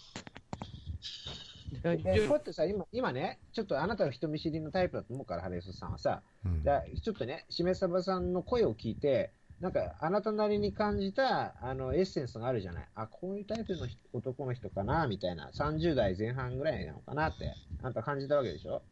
[1.82, 12.88] でこうやってさ、今、今ね、ちょっとあなたが人見知りのタイプだと思うから、ハレスさんはさ、うんじゃあちょっとね、しめさばさんの声を聞いて、なんか、あなたなりに感じた、あの、エッセンスがあるじゃない。
[12.96, 15.52] あ、こういうタイプの人男の人かな、みたいな。
[15.52, 18.82] 30代前半ぐらいなのかなって、あんた感じたわけでしょ？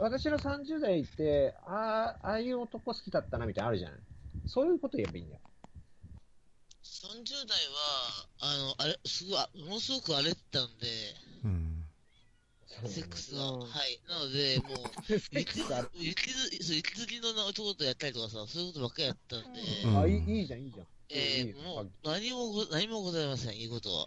[0.00, 4.00] 私の30代って、ああ、ああいう男好きだったな、みたいなのあるじゃない。
[4.46, 5.40] そういうこと言えばいいんだよ。
[6.82, 10.86] 30代は、あの、あれ、すごい、あものすごく荒れてたんで、
[11.44, 11.69] うん。
[12.88, 13.50] セックスが。
[13.50, 14.00] うんはい。
[14.08, 16.08] なので、もう、 セック雪。
[16.08, 20.86] 雪ずそう雪好きの男とやったりとかさ、そういうことばっかりやったんで、うんあ、いいいいじゃん、いいじゃん。
[20.86, 24.06] いいよえー、もう、何もご、何もございません、いいことは。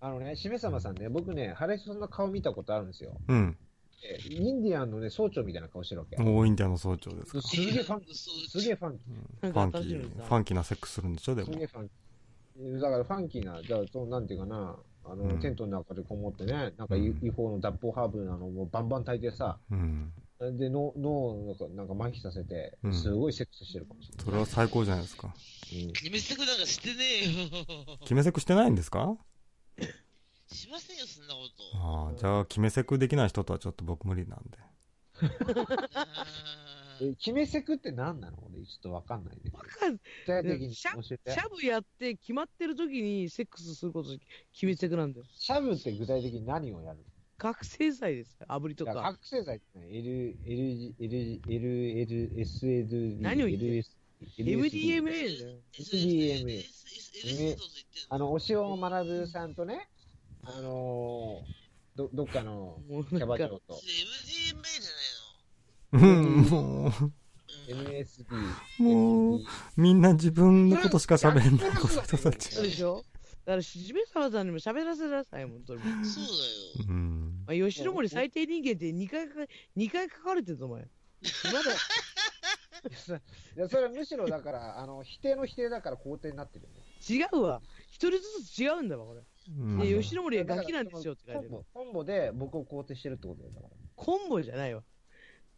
[0.00, 3.20] あのね、しめさまさんね、僕ね、ハレスさんの顔見たことあるんですよ。
[3.26, 3.58] うん。
[4.04, 6.16] えインディアンのね、総長みたいな顔してるわけ。
[6.16, 7.42] 大インディアンの総長ですか。
[7.42, 8.14] すげえファンキー、
[8.48, 9.04] すげえファンキ
[9.42, 11.58] うんファンキー、ファンキーなセックスするんでしょ、でー、もす。
[11.58, 12.80] げえファンキー。
[12.80, 14.76] だからファンキーな、じゃあ、そうなんていうかな、
[15.10, 20.12] あの、うんテントの中でこもってね、なんかうん違法の脱法ハーブなのをバンバン炊いてさ、うん。
[20.58, 25.34] で、脳、脳をなんかなんか麻痺させてう、んすごいセックスしてるかもしれそれは最高じゃないですか。
[25.94, 27.96] 決めつくなんかしてねえよ。
[28.00, 29.16] 決めセクしてないんですか？
[30.50, 31.40] しませんよ、そんなこ
[31.72, 31.78] と。
[31.78, 34.58] ああ、じゃあ、決めセクできない人とはちょっと僕無理なんで。
[36.98, 38.38] 決めセクって何なの？
[38.52, 39.50] 俺、ちょっとわかんないね。
[39.52, 41.38] わかん具体的にシャ教えてシ。
[41.38, 44.10] ャブやって決まってる時にセックスすること
[44.52, 45.26] 決めてくなんだよ。
[45.36, 46.98] シャブって具体的に何をやる？
[47.38, 48.46] 覚醒剤ですよ。
[48.48, 49.02] 炙りとだか。
[49.02, 53.84] 覚醒剤ってね L、L、L、L、L、SL、何を言ってる
[54.38, 55.58] MDMA だよ。
[55.78, 56.64] SDMA
[57.24, 57.56] え
[58.10, 59.88] あの、お塩学さんとね、
[60.42, 62.80] あのー、ど、どっかの
[63.10, 64.87] キャバ嬢と MDMA じ
[65.92, 67.90] うん、もゃないの。
[67.90, 68.26] MSD。
[68.78, 69.40] もう
[69.76, 72.54] みんな自分のことしか喋れない、この人たち。
[72.54, 73.02] そうでしょ？
[73.44, 75.80] だから、しめさまさんにも喋らせてください、本当に。
[75.82, 76.86] まそうだよ。
[76.88, 77.44] うん。
[77.46, 79.34] あ、吉野森最低人間って2回か、
[79.74, 80.82] 二回書かれてるぞ、お前。
[80.82, 80.86] ま
[81.52, 81.72] だ、
[83.56, 86.82] いや、それはむしろだから、あの、否定の否定だから肯定になってるよね。
[87.08, 87.62] 違うわ。
[87.86, 89.22] 一人ずつ違うんだわ、これ。
[89.58, 91.48] うんで、吉野森はガキなんですよって書いてる。
[91.50, 93.76] コンボ、コンボで僕を肯定してるってことだよ、だから。
[93.96, 94.82] コンボじゃないわ。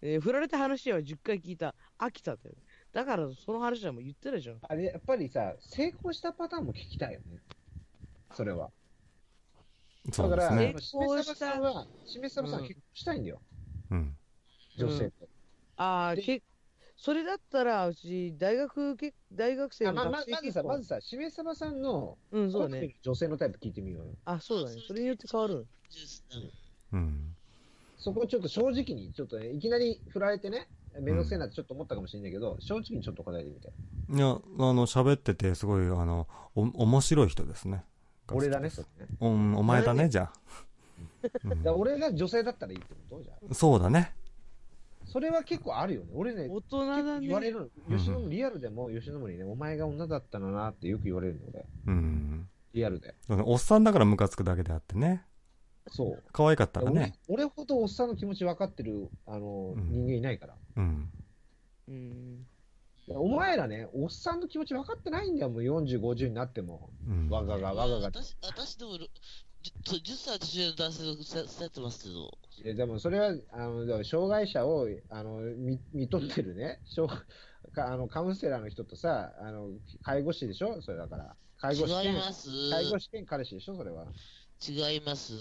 [0.03, 1.75] えー振られた話は10回聞いた。
[1.99, 2.51] 飽きたって。
[2.93, 4.57] だから、その話はもう言ってるでしょ。
[4.63, 7.41] あれ、やっぱりさ、成功したパターンも聞きたいよね。
[8.35, 8.71] それは。
[10.07, 10.81] だから、そうですね。
[10.81, 13.43] しめさばさんは、しめさばさんうん結婚したいんだよ。
[13.91, 14.17] うん。
[14.77, 15.29] 女性と。
[15.77, 16.43] ああ、でけ、
[16.97, 20.63] それだったら、うち、大学け、大学生の学生まずさ。
[20.63, 22.95] まずさ、しめさばさんの、うん、そうだね。
[23.03, 24.13] 女性のタイプ聞いてみようよ。
[24.25, 24.83] あ、そうだね。
[24.87, 25.67] それによって変わる。
[25.91, 27.37] ジュースなうん。
[28.01, 30.69] そこをちょっと正直に、ちょっとね、いきなり振られてね、
[31.01, 33.69] めんどくせえなってちょっと思ったかもしれないけど、正直にちょっと答えてみて。
[33.69, 34.41] いや、あ
[34.73, 37.85] の、喋ってて、すごい、あの、お、面白い人ですね。
[38.33, 39.09] 俺だね、それね。
[39.21, 40.33] うん、お前だね、じゃあ。
[41.77, 43.23] 俺が女性だったらいいってこと？
[43.23, 43.55] じゃあ。
[43.55, 44.15] そうだね。
[45.05, 46.13] それは結構あるよね。
[46.15, 47.27] 俺ね、大人だね。
[47.27, 47.99] 言われるうんの。
[47.99, 51.67] 吉野森、リアルでも吉野森ね、お前が女だったのなってよく言われるの、俺。
[51.87, 52.49] うん。
[52.73, 53.15] リアルで。
[53.29, 55.25] おっさんだからムカつくだけであってね。
[55.91, 56.23] そう。
[56.33, 57.15] 可愛かったらね。
[57.29, 60.55] 俺俺ほどおっさんの気持ち分かってる、あの、うん人間いないから。
[60.77, 61.11] うん。
[61.89, 62.47] うん。
[63.09, 66.91] お前らね、おっさんの気持ち分かってないんだよ、もう40、50になっても。
[67.09, 67.29] うん。
[67.29, 68.19] わががわががって。
[68.19, 69.09] 私、私でも、じゅ
[69.97, 70.99] 10歳年上の男性
[71.45, 77.13] と伝ってますけど、いやでもそれは、あの、障害者を、あの、見、見とってるね、障
[77.73, 79.69] かあの、カウンセラーの人とさ、あの、
[80.03, 80.81] 介護士でしょ？
[80.83, 81.37] それだから。
[81.59, 82.15] 介護士兼。
[82.71, 83.77] 介護士兼彼氏でしょ？
[83.77, 84.07] それは。
[84.67, 85.33] 違います。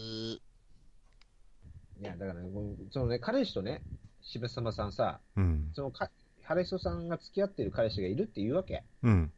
[2.01, 3.81] いや、だからね、このそのね、彼氏とね、
[4.21, 5.69] 渋様さんさ、うん。
[5.73, 6.09] そのか、
[6.43, 8.83] ハ人さんが付き合ってる彼氏がいるっていうわけ。
[9.03, 9.31] うん。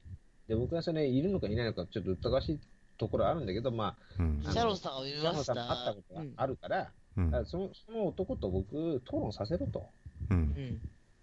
[0.47, 2.59] で、僕はそれ、いるのかいないのか、ちょっと疑わしい
[2.97, 5.31] ところあるんだけど、まうんあ、シャロンさんが見ました。
[5.33, 9.89] ノさんも会ったことがあるから、うんだからそのその男と僕、討論させろと、
[10.29, 10.41] うんう。
[10.41, 10.81] ん。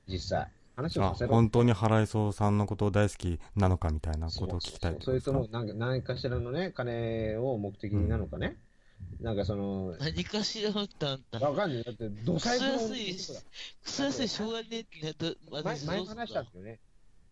[0.08, 0.50] 実際。
[0.78, 5.32] 話をあさせ、ろ本当に原磯さんのことを大好きなのかみたいなことを聞きたいってことですか？
[5.32, 8.56] それとも、なんか、何かしらのね、金を目的になのかね。
[9.20, 11.18] なんかその、何かしらのった。
[11.40, 11.84] わかんない。
[11.84, 13.40] だって、土細工のクソ安い男だ
[13.84, 16.80] クソ安いしょうがねえってなった前私前話したんですよね。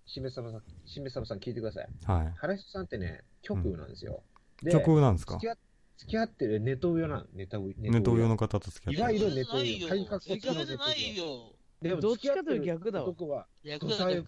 [0.06, 1.88] しめさばさん、しめさばさん聞いてください。
[2.04, 4.22] は原人さんってね、極右なんですよ。
[4.62, 4.66] い。
[4.66, 5.34] で曲なんですか？
[5.34, 5.56] 付き合
[5.98, 7.74] 付き合ってるネトウヨなん、ネトウヨ。
[7.78, 9.18] ネトウヨの方と付き合ってる。
[9.18, 9.88] いわゆるネトウヨ。
[9.88, 11.52] 改革それじゃないよ。
[11.88, 14.24] でもどっちかというと逆だわ男は、逆だよ。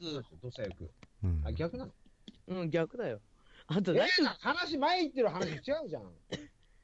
[1.24, 1.92] うんあ、逆なの？
[2.48, 3.20] うん、逆だよ。
[3.66, 6.02] あんたえ何ー、話前言ってる話違うじゃん。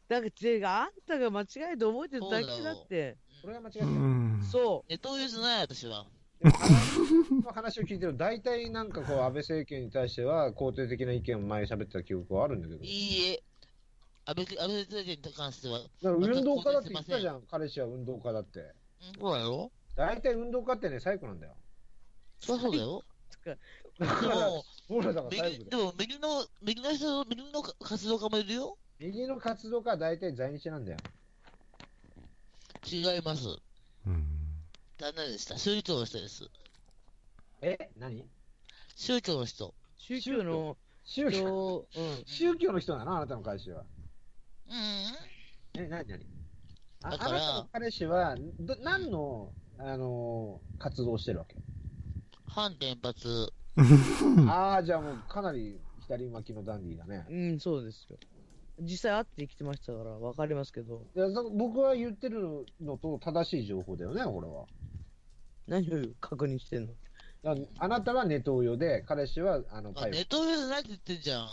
[0.09, 3.17] だから違う、あんたが間違えて覚えてるだけだって。
[3.39, 3.87] うそれは間違ってる。
[3.87, 4.43] ん。
[4.51, 6.07] そネトウヨじゃない、私は。
[6.43, 12.85] でも話の話を聞いてると、大体なんかこう、安倍政権に対しては肯定的な意見を前に喋ってた記憶はあるんだけど。
[12.85, 13.43] いいえ。
[14.27, 15.79] 安倍、安倍政権に関しては。
[15.79, 18.61] だから運動家だって言ってたじゃん、彼氏は運動家だって。
[18.61, 18.75] うん
[19.21, 19.71] そうだよ。
[19.97, 21.55] 大体運動家ってね、最高なんだよ。
[22.41, 23.05] そりゃそうだよ。
[23.99, 25.77] だから、でも、僕らだから最右、後で。
[25.77, 28.77] でも右の、右の人、右の活動家もいるよ。
[28.99, 30.99] 右の活動家は大体在日なんだよ。
[32.91, 33.47] 違います。
[34.07, 34.27] うん。
[34.99, 35.57] 残念でした。
[35.59, 36.45] 宗教の人です。
[37.63, 37.91] え？
[37.97, 38.29] 何？
[38.97, 39.69] 宗教の人。
[39.69, 39.73] う。
[39.99, 40.43] 宗教？
[40.45, 42.25] の宗教、人、うん。
[42.27, 43.17] 宗教の人なの？
[43.17, 43.85] あなたの彼氏は。
[44.69, 45.81] うん。
[45.81, 46.07] え、何？
[46.09, 46.27] 何？
[47.03, 51.57] あだからあなたの彼氏は、ど何の、あのー活動をしてるわけ、
[52.47, 53.53] 反原発。
[54.49, 57.27] ああ、じゃあもうかなり左巻きのダンディーだね。
[57.29, 58.19] うん、そうですよ。
[58.81, 64.67] 実際会ってきてましたから分かりますけど、いやそ僕は言ってるのと正しい情報だよね、これは。
[65.67, 66.93] 何を確認してんの？
[67.43, 71.49] だからあなたはネトウヨで、彼氏はあのあパイネトウヨじゃないって言ってんじゃん。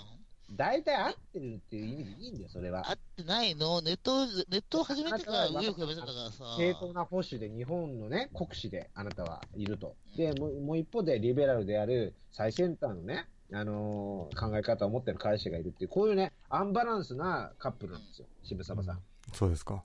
[0.54, 2.90] 大体合ってるっていう意味でいいんだよ、それは。
[2.90, 3.82] 合ってないの？
[3.82, 6.56] ネット、ネットを始めてから右翼やめたからさ。
[6.58, 9.96] 正当な保守で日本のね、国士であなたはいると。
[10.18, 19.00] で、もうもう一方でリベラルである最先端のね、あのー考え方を持ってる彼氏がいるっていう、こういうね、アンバランスなカップルなんですよ、渋沢さん。
[19.34, 19.84] そうですか。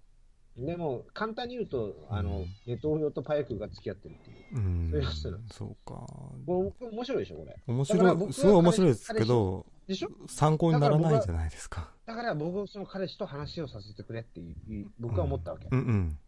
[0.57, 4.57] でも、簡単に言うと、あのうん、ネトウヨとパイクが付き合ってるっていう。
[4.57, 5.39] うんそういう人だ。
[5.53, 6.07] そうか。
[6.47, 7.57] これ面白いでしょ、これ。
[7.67, 10.11] 面白い、すごい面白いですけど、でしょ？
[10.29, 11.91] 参考にならないじゃないですか。
[12.07, 14.51] だから僕、その彼氏と話をさせてくれってい
[14.83, 15.69] う僕は思ったわけ。
[15.71, 16.19] うんうん。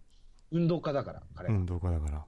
[0.51, 1.57] 運動家だから、彼は。
[1.57, 2.25] うん、動画だから。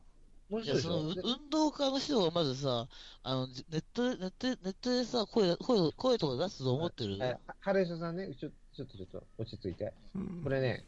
[0.50, 1.14] 面いや、その、運
[1.50, 2.88] 動家の人がまずさ、
[3.22, 7.18] あの、ネットで、ネットで、ネットでさ、声、声、声とか出すと思ってる？
[7.22, 9.92] え彼氏さんね、ちょちょっとちょっと落ち着いて。
[10.14, 10.84] うんこれね、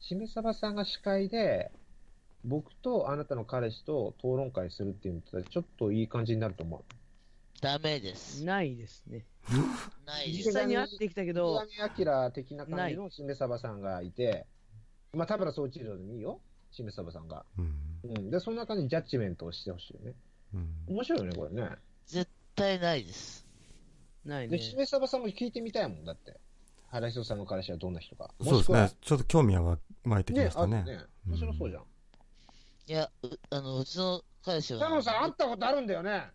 [0.00, 1.70] しめさばさんが司会で、
[2.42, 6.94] 僕とあなたの彼氏と討論会するっていうんだったら、ちょっといい感じになると思う。
[7.60, 8.44] ダメです。
[8.44, 9.26] ないですね。
[10.06, 10.48] ないです。
[10.48, 14.46] 実際に会ってきたけど、池上彰的な感じのしめさばさんがいて、
[15.12, 17.44] まあ、田村総一郎でもいいよ、しめさばさんが。
[17.58, 18.00] うん。
[18.04, 18.30] うん。
[18.30, 20.14] で、そんな感じにジャッジメントをしてほしいよね。
[20.54, 20.84] うん。
[20.88, 21.70] 面白いよね、これね。
[22.06, 23.46] 絶対ないです。
[24.24, 24.58] で、ないね。
[24.58, 26.38] しめさばさんも聞いてみたいもんだって。
[26.88, 28.30] 原人さんの彼氏はどんな人か。
[28.42, 28.90] そうですね。
[29.00, 30.78] ちょっと興味は湧いてきましたね。
[30.78, 31.04] あってね。
[31.26, 31.82] 面白そうじゃん。
[31.82, 34.80] いや、うあの、うちの彼氏は。
[34.80, 36.30] 田野さん、会ったことあるんだよね。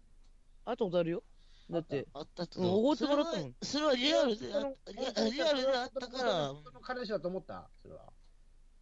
[0.66, 1.24] 会ったことあるよ。
[1.70, 4.92] だって、あったおごってもらったもんそれはそれはリアルであった、
[5.30, 7.70] リアルであったから、その彼氏だと思った？
[7.82, 8.02] それは。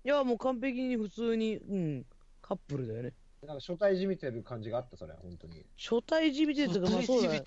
[0.04, 2.06] いや、もう完璧に普通に、うん、
[2.42, 3.14] カップルだよね。
[3.46, 5.66] なんか初対じみてる感じがあった、それは、本当に。
[5.78, 7.44] 初対じみてるとか、まあそうだよ。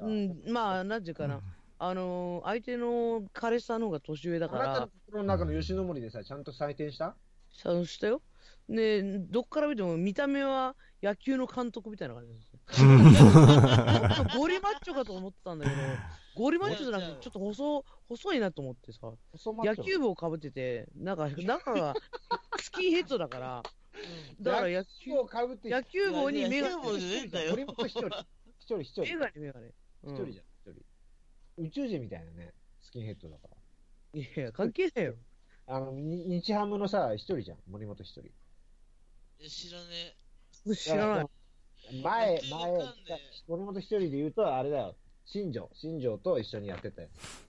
[0.00, 1.40] あうん、まあ、なんていうかな。
[1.78, 7.16] あのー相手の彼氏さんの方が年上だからあなたの、心の中の吉野森でさ、ちゃんと採点した？
[7.52, 8.22] さしたよ。
[8.68, 12.53] で、どっから見ても見た目は野球の監督みたいな感じですよ。
[12.72, 15.76] ゴリマッチョかと思ってたんだけど、
[16.34, 21.94] ゴリマッチョじゃなくて、ちょっと細、細いなと思ってさ、野球部をかぶってて、なんか、中が
[22.58, 23.62] スキンヘッドだから、
[24.40, 28.06] だから野球、をかぶって、野球帽に目が野球帽じゃねえんだよ森本一人。
[28.08, 29.02] 一人一人。
[29.02, 29.66] メガネメガネ。
[30.04, 30.84] うん一人じゃん、一人。
[31.56, 34.20] 宇宙人みたいなね、スキンヘッドだから。
[34.20, 35.14] いや、関係ないよ。
[35.66, 38.20] あの、に日ハムのさ、一人じゃん、森本一人。
[38.20, 38.32] い
[39.40, 40.16] や知らね
[40.74, 41.26] 知らない。
[42.02, 42.04] 前
[42.40, 42.40] 前
[43.48, 44.94] 森本一人で言うと、あれだよ。
[45.26, 47.44] 新庄、新庄と一緒にやってたやつ。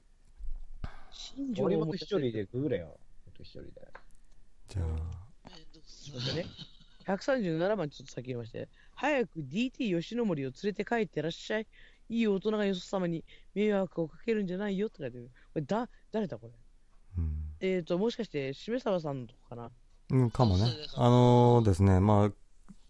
[1.59, 2.97] 森本一人でググれよ。
[3.39, 3.71] 一人で。
[4.69, 4.89] じゃあ、え。
[5.49, 5.85] めんどく
[6.21, 6.35] さい。
[6.35, 6.45] ね。
[7.05, 11.67] 137番ちょっと先言いまして、早く DT 吉野森を連れて帰ってらっしゃい。
[12.07, 15.29] いい大人がよそ様に迷惑をかけるんじゃないよって書いてる。
[15.53, 16.53] これだ、誰だこれ？
[17.17, 17.31] うん。
[17.59, 19.71] えーと、もしかして、しめさばさんのとこかな？
[20.11, 20.57] うん、かも。
[20.57, 22.31] ねあのーですね、ま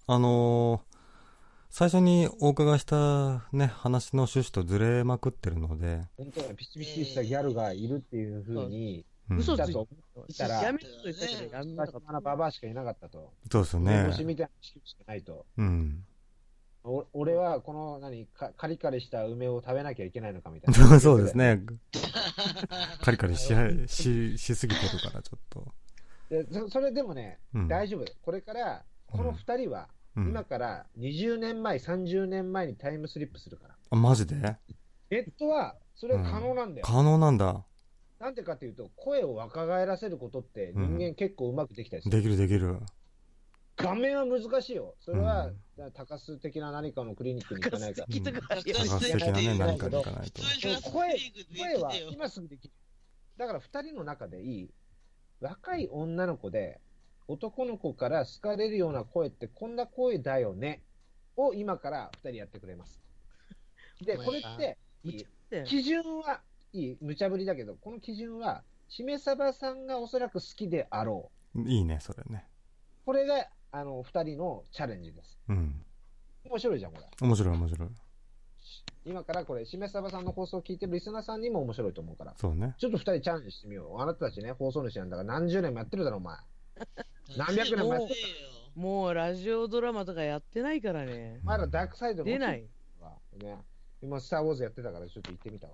[0.07, 0.94] あ、あのー
[1.77, 9.85] 最初にお伺いしたね、話の趣旨とずれまくってるので、本当はピチピチしたギャルがいるっていうふうに、うん、嘘ついだと
[10.29, 11.91] てたらやめろと言ったけど、やめなかった。
[11.91, 13.33] 確かなババアしかいなかったと。
[13.51, 14.13] そうですね。
[14.13, 15.45] しみたいな式しかないと。
[15.57, 16.05] うん。
[16.85, 20.95] お俺はこの何かカリカリした梅を食べなきゃいけないのかみたいな。
[21.01, 21.37] そうです。
[21.37, 21.61] ね。
[23.01, 23.53] カリカリし
[23.87, 25.73] ししすぎてるから、ちょっと。
[26.29, 27.67] でそそれでもね、うん。
[27.67, 28.05] 大丈夫。
[28.21, 33.75] これから、この二人は、うん今から20年前、30年前にタイムスリップするから。
[33.89, 34.35] あ、マジで？
[35.09, 36.87] ネットは、それは可能なんだよ。
[36.87, 37.65] 可能なんだ。
[38.19, 42.15] なんでかっていうと、声を若返らせることって人間結構うまくできたりする。
[42.15, 42.79] できるできる。
[43.77, 44.95] 画面は難しいよ。
[45.01, 45.57] それは、うん
[45.93, 48.07] 高須的な何かのクリニックに行かないから。
[48.07, 50.41] 高須的とか、いや高須的なね、何かに行かないと。
[50.89, 51.17] 声
[51.57, 52.73] 声は今すぐできる。
[53.35, 54.69] だから二人の中でいい、
[55.41, 56.79] 若い女の子で、
[57.27, 60.83] 男の子から好かれるような声ってこんな声だよね、
[61.37, 63.01] を今から二人やってくれます。
[64.01, 64.77] で、これって、
[65.65, 66.41] 基準は、
[66.73, 71.61] いい、無茶ぶりだけど、この基準は、しめさばさんがおそらく好きであろう。
[71.61, 72.45] いいね、それね。
[73.05, 75.39] これが、あの、二人のチャレンジです。
[75.49, 75.85] うん。
[76.45, 77.07] 面白いじゃん、これ。
[77.21, 77.89] 面白い面白い。
[79.05, 82.33] 今からこれ、しめさばさんの放送を聞いてるリスナーさんにも面白いと思うから。
[82.37, 82.75] そうね。
[82.77, 84.01] ちょっと二人チャレンジしてみよう。
[84.01, 86.37] あなたたちね、放送主なんだから何十年もやってるだろ、お前。
[87.37, 88.25] 何百年もやってるよ。
[88.75, 91.39] もうラジオドラマとかやってないからね。
[91.43, 92.67] お前らダークサイドの出ない。
[92.99, 93.13] わ。
[93.41, 93.57] ね。
[94.01, 95.73] 今、スター・ウォーズやってたから、ちょっと行ってみたわ。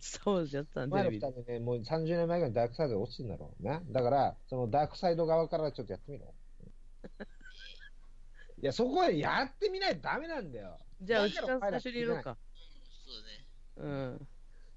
[0.00, 3.80] そうじゃったんお前らで二人ね、もう30年前ぐらいにダークサイドが落ちてんだろうね。
[3.90, 6.34] だから、そのダークサイド側からちょっとやってみろ。
[8.60, 10.78] いや、そこはやってみないとダメなんだよ。
[11.00, 12.36] じゃあ、うちから最初に言おうか。
[13.76, 13.92] そうだね。
[13.94, 14.28] うん。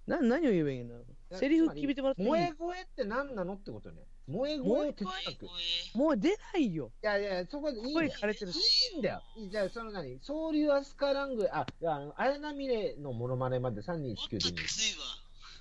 [0.06, 1.38] な、何を言えばいいんだろう。
[1.38, 2.28] セリフ決めてもらっていい？
[2.28, 4.06] 萌え声って何なのってことね。
[4.30, 5.44] 萌え声を哲学。
[5.44, 6.92] いもう出ないよ。
[7.02, 8.12] やいや、そこでいいんだよ。
[8.22, 8.92] れてるし。
[8.94, 9.22] いいんだよ。
[9.50, 10.10] じゃあ、その何？
[10.10, 15.00] リュアスカラング、あ、あの、綾波レイのモノマネまで3人もっ1級でいいときつい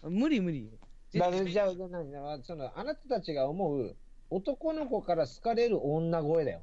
[0.04, 0.10] わ。
[0.10, 0.70] 無理無理。
[1.14, 3.96] だじゃあ、何あその、あなたたちが思う、
[4.28, 6.62] 男の子から好かれる女声だよ。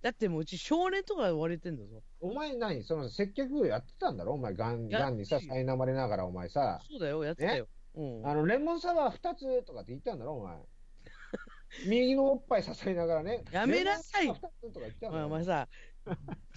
[0.00, 2.02] だってもううち少年とか言われてんだぞ。
[2.20, 2.84] お前何？
[2.84, 4.34] その接客業やってたんだろ？
[4.34, 7.66] お前、ガン、やガンにさ、苛まれながらお前さ、そうだよ、やってたよ。
[7.96, 8.22] うん。
[8.24, 10.34] あの、レモンサワー2つとかって言ったんだろ？
[10.34, 10.56] お前。
[11.86, 13.44] 右のおっぱい支えながらね。
[13.52, 15.68] やめなさいレモンサワー2つとか言ったんお前お前さ、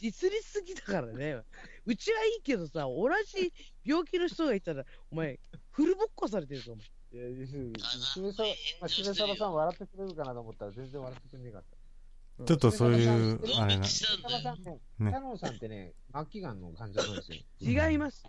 [0.02, 1.42] 実利すぎだからね。
[1.86, 3.54] うちはいいけどさ、同じ
[3.84, 5.40] 病気の人がいたら、お前、
[5.72, 6.86] フルボッコされてるぞ、お前。
[7.14, 8.44] いや、ししめさ、
[8.80, 11.64] まあ、しめさばさん笑ってくれるかなと思ったら全然笑ってくれねかっ
[12.40, 12.46] た。
[12.46, 17.38] ちょっとそういう、あれな、しめさんね、ねキャノンさんってね、末期がんの患者なんですよ。
[17.90, 18.24] 違います。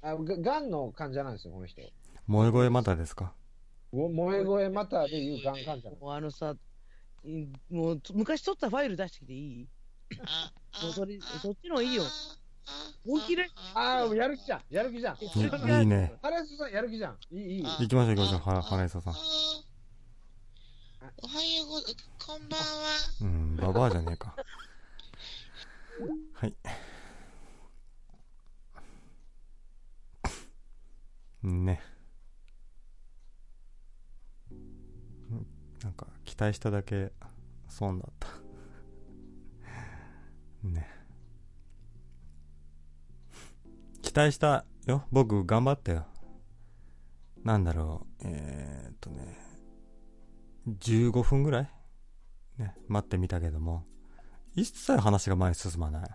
[0.00, 1.82] あががんの患者なんですよ、この人。
[2.26, 3.24] 萌え声またですか？
[3.24, 3.30] も
[3.94, 6.54] 萌え声またでいうがん患者なんですもうあのさ、
[7.70, 9.68] もう昔撮ったファイル出してきていい
[10.26, 12.02] あ、あもうそれそっちの方がいいよ。
[13.06, 15.16] 本気でああ、やる気じゃん、やる気じゃん。
[15.16, 16.14] いいいね。
[16.22, 17.18] 原磯さん、やる気じゃん。
[17.30, 17.64] いい、いい。
[17.64, 19.16] 行きましょう行きましょう、は花磯さんあ。
[21.22, 21.80] おはようご
[22.26, 22.66] こんばんは。
[23.20, 24.34] うん、ババアじゃねえか。
[26.34, 26.54] はい。
[31.42, 31.93] ね。
[35.84, 37.12] なんか、期待しただけ、
[37.68, 38.28] 損だった。
[40.66, 40.88] ね。
[44.02, 45.06] 期待したよ。
[45.12, 46.06] 僕、頑張ったよ。
[47.42, 48.22] なんだろう。
[48.24, 49.36] えー、っとね。
[50.66, 51.70] 15分ぐらい？
[52.56, 53.84] ね、待ってみたけども、
[54.54, 56.10] 一切話が前に進まない。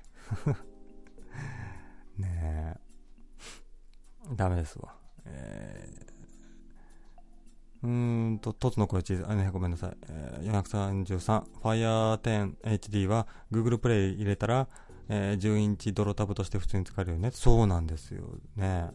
[2.18, 4.36] ねえ。
[4.36, 4.98] ダメですわ。
[5.26, 6.19] えー、
[7.84, 7.90] うー
[8.34, 9.26] んと、トツの声小さい。
[9.30, 9.98] あ、ね、ごめんなさい。
[10.10, 12.18] えー、433、Fire
[12.62, 14.68] 10HD は Google Play 入れたら、
[15.08, 17.32] えー、10インチドロタブとして普通に使えるよね。
[17.32, 18.24] そうなんですよ。
[18.56, 18.90] ね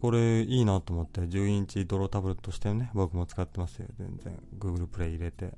[0.00, 3.86] これいいなと思って、10インチドロタブとしてね、僕も使ってますよ。
[3.98, 4.38] 全然。
[4.58, 5.52] Google プレイ入れて。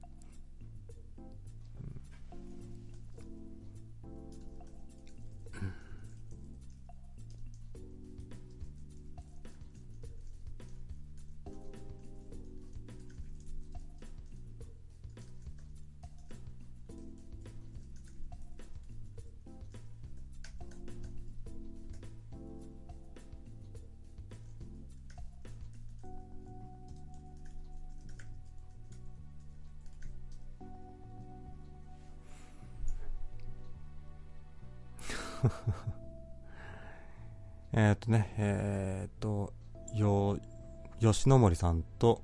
[41.27, 42.23] 吉野森さんと、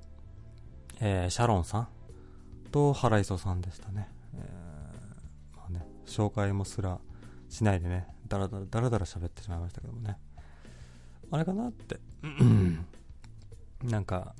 [1.01, 1.87] えーシャロンさん
[2.71, 4.07] と原磯さんでしたね。
[4.33, 7.01] えーまあね、紹介もすら
[7.49, 10.17] しないでね、だらだらだらだら喋ってしまいましたけどもね。
[11.31, 11.99] あれかなって。
[13.83, 14.35] なんか、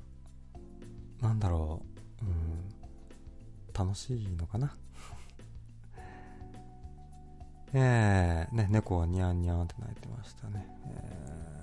[1.19, 1.83] なんだろ
[2.21, 2.73] う、うん、
[3.77, 4.73] 楽しいのかな。
[7.73, 10.65] えー、ね、猫はニャンニャンって鳴いてましたね。
[10.87, 11.62] え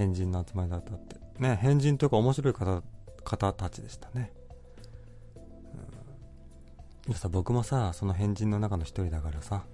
[0.00, 1.16] 変人の集まりだったって。
[1.38, 2.82] ね、変人というか面白い方、
[3.22, 4.32] 方たちでしたね。
[7.06, 9.66] うん、さ、僕もさ、その変人の中の一人だからさ、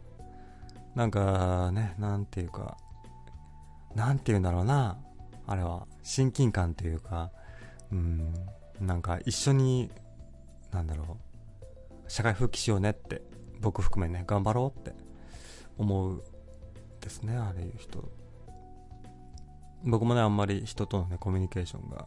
[0.97, 2.77] なんかね、なんていうか、
[3.95, 4.99] なんて言うんだろうな、
[5.47, 7.31] あれは、親近感というか、
[7.93, 8.35] うん、
[8.81, 9.93] なんか一緒に、
[10.73, 13.23] なんだろう、社会復帰しようねって
[13.61, 14.93] 僕含めね頑張ろうって
[15.79, 16.25] 思う
[17.01, 18.09] ですねあれいう人
[19.85, 22.07] 僕もね、あんまり人とのね、コミュニケーションが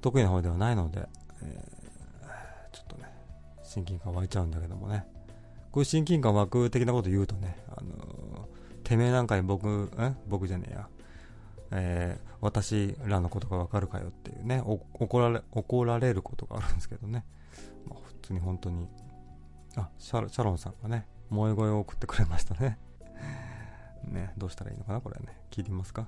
[0.00, 1.08] 得意な方ではないので、
[1.42, 1.76] えー
[2.72, 3.04] ちょっとね、
[3.62, 5.06] 親近感湧いちゃうんだけどもね。
[5.72, 10.88] こういう親近感湧く的なこと言うとね、あのーてめえなんかに僕、ん僕じゃねえや。
[11.72, 17.24] えー私らのことがわかるかよっていうね、怒られ、怒られることがあるんですけどね。
[17.88, 18.88] まあ、普通に本当に、
[19.74, 22.78] あ、シャロシャロンさんがね、萌え声を送ってくれましたね。
[24.04, 25.40] ね、どうしたらいいのかなこれね。
[25.50, 26.06] 聞いてみますか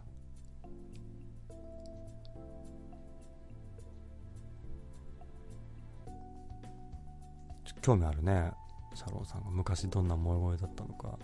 [7.89, 8.53] 興味あるね。
[8.93, 11.19] シャローさんが昔どんな萌え声だったのか。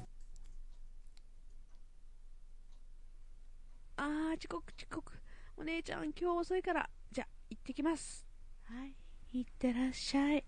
[3.97, 5.13] あー、遅刻遅刻。
[5.59, 6.89] お姉ちゃん、今日遅いから。
[7.13, 8.27] じゃ、行ってきます。
[8.63, 8.95] はい、
[9.41, 10.45] 行ってらっしゃい。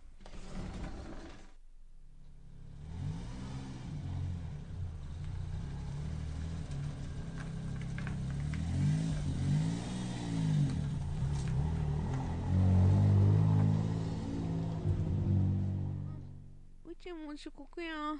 [17.07, 18.15] ちも遅刻やん。
[18.15, 18.19] あ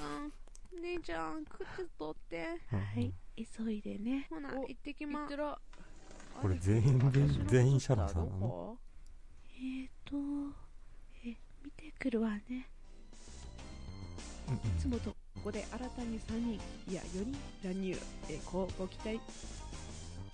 [0.00, 0.32] かん。
[0.80, 2.60] 姉ちゃん、靴取って。
[2.70, 4.28] はい、急いでね。
[4.30, 5.36] ほな、お行ってきます行って。
[5.36, 5.58] ら。
[6.40, 8.78] これ全員全員シャロンさんなの
[9.56, 10.16] えーと、
[11.24, 12.68] え、見てくるわね。
[14.48, 17.98] うんいつもとここで新たに3人、いや4人乱入。
[18.28, 19.20] え、こうご期待。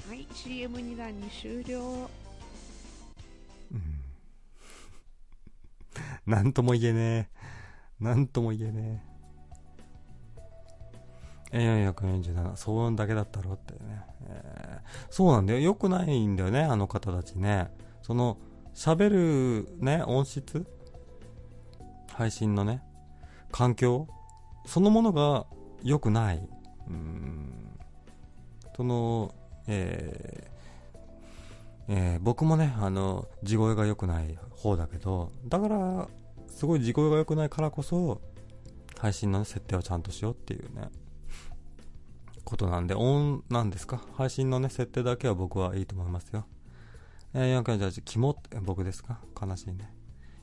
[0.07, 2.11] はい、CM2 段に終了。
[3.73, 4.05] うん
[6.27, 7.58] なんとも言えねえ。
[8.01, 9.03] なんとも言えね
[11.53, 11.89] え。
[11.91, 15.61] A447、騒音だけだったろってね、えーそうなんだよ。
[15.61, 17.71] 良くないんだよね、あの方たちね。
[18.03, 18.39] その、
[18.75, 19.09] 喋
[19.65, 20.67] るね、音質？
[22.13, 22.83] 配信のね、
[23.51, 24.07] 環境？
[24.67, 25.47] そのものが
[25.83, 26.49] 良くない。
[26.89, 27.53] うん。
[28.77, 29.35] その、
[29.67, 30.59] えー
[31.91, 36.09] えー僕もね、あの、地声が良くない方だけど、だから、
[36.49, 38.21] すごい地声が良くないからこそ、
[38.99, 40.89] 配信の、設定をちゃんとしようっていうね、
[42.45, 44.03] ことなんで、音なんですか？
[44.15, 46.47] 配信のね、設定だけは僕はいいと思いますよ。
[47.35, 49.21] え、448、キモって僕ですか？
[49.41, 49.95] 悲しいね。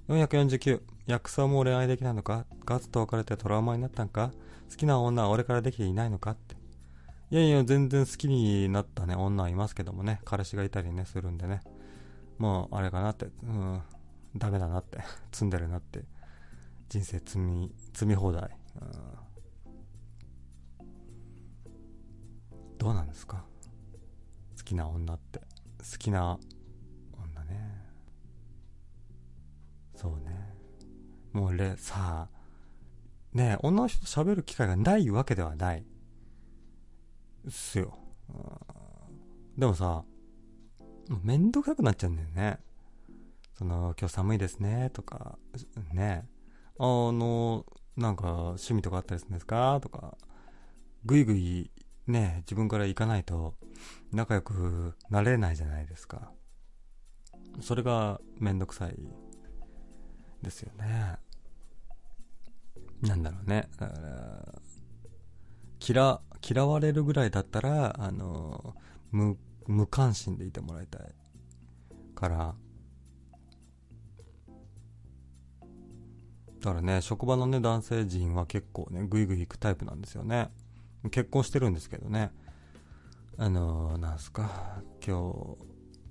[0.08, 2.45] 449、ヤクサも恋愛できないのか？
[2.66, 4.32] ガツと別れてトラウマになったんか？
[4.70, 6.32] 好きな女は俺からできていないのか？
[6.32, 6.56] って。
[7.32, 11.62] いやいや、全然好きになったね、女はいますけどもね、彼氏がいたりね、するんでね。
[12.38, 13.82] もう、あれかなって、うん、
[14.36, 14.99] ダメだなって、
[15.31, 16.05] 積んでるなって。
[16.89, 18.57] 人生積み、積み放題。
[18.81, 18.86] う
[20.83, 20.88] ん、
[22.77, 23.45] どうなんですか？
[24.57, 25.39] 好きな女って。
[25.39, 25.45] 好
[25.97, 26.39] きな
[27.13, 27.86] 女ね。
[29.95, 30.53] そうね。
[31.33, 32.36] もうれ、さあ、
[33.33, 35.86] ねえ女の人と喋る機会がないわけではない。
[37.47, 37.97] っすよ。
[38.29, 38.75] うん
[39.57, 40.03] でもさ、
[41.23, 42.59] めんどくさくなっちゃうんだよね。
[43.58, 45.39] その、今日寒いですね、とか、
[45.93, 46.28] ね。
[46.78, 49.80] あの、なんか、趣味とかあったりするんですか？
[49.82, 50.18] とか、
[51.06, 51.72] ぐいぐい、
[52.08, 53.56] ね、自分から行かないと、
[54.12, 56.32] 仲良くなれないじゃないですか。
[57.62, 58.97] それがめんどくさい
[60.41, 61.16] ですよね。
[63.01, 63.70] なんだろうね。
[63.78, 64.62] だから、
[65.80, 68.76] 嫌、嫌われるぐらいだったら、あの、
[69.12, 69.38] 無、
[69.68, 71.16] 無関心でいてもらいたい。
[72.16, 72.56] から、
[76.66, 80.49] だからね、職場のね、男性陣は結構ね、ぐいぐい行くタイプなんですよね。
[81.11, 82.32] 結婚してるんですけどね。
[83.38, 85.57] あのなんすか、今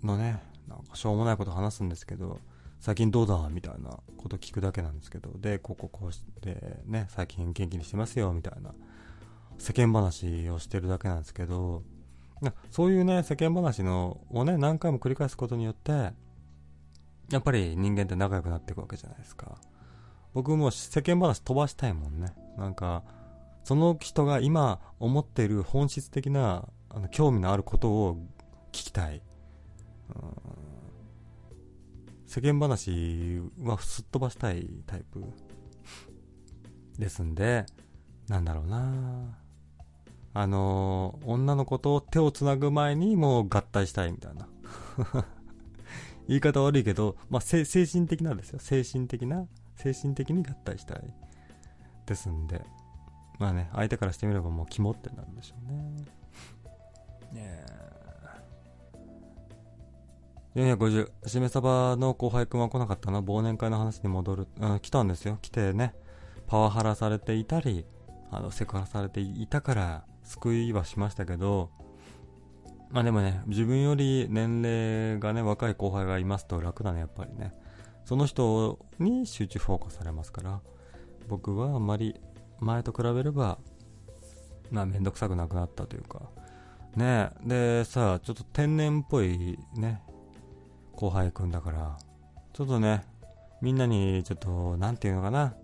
[0.01, 2.39] 日のね、なんかしょうもないこと話すんですけど、
[2.79, 8.73] 最近どうだみたいなこと聞くだけなんですけど、で、こここうして、ね、最近元気にしてますよ、みたいな、
[9.59, 11.83] 世間話をしてるだけなんですけど、
[12.71, 16.13] そういうね、世間話のをね、何回も繰り返すことによって、
[17.31, 19.59] やっぱり人間って仲良くなっていくわけじゃないですか。
[20.35, 22.35] 僕も世間話飛ばしたいもんね。
[22.59, 23.05] なんか、
[23.63, 28.17] その人が今思っている本質的なあの興味のあることを
[28.73, 29.23] 聞きたい。
[32.27, 35.23] 世間話はすっ飛ばしたいタイプ
[36.99, 37.65] ですんで、
[38.29, 39.39] なんだろうな
[40.37, 44.49] あのー女の子と手をつなぐ前にもう合体したいみたいな。
[46.27, 48.59] 言い方悪いけど、まあ、精神的なんですよ。
[48.59, 51.03] 精神的な、精神的に合体したい。
[52.07, 52.63] ですんで。
[53.39, 57.43] まあね、相手からしてみればもう肝ってなるんでしょうね。
[57.43, 57.85] ねえ。
[60.55, 63.21] 450、しめ鯖の後輩くんは来なかったな。
[63.21, 64.49] 忘年会の話に戻る。
[64.61, 65.39] うん、来たんですよ。
[65.43, 65.95] 来てね、
[66.47, 67.85] パワハラされていたり、
[68.31, 71.71] あの、セクハラされていたから、救いはしましたけど、
[72.91, 77.53] まあでもね、自分より年齢がね、若い後輩がいますと楽だね、やっぱりね。
[78.05, 80.61] その人に集中フォーカスされますから、
[81.29, 82.15] 僕はあんまり
[82.61, 83.59] 前と比べれば、
[84.71, 86.23] まあめんどくさくなくなったというか、
[86.97, 90.03] ねでさ、ちょっと天然っぽいね、
[90.93, 91.99] 後輩くんだから、
[92.53, 93.05] ちょっとね、
[93.61, 95.55] みんなにちょっと、なんていうのかな、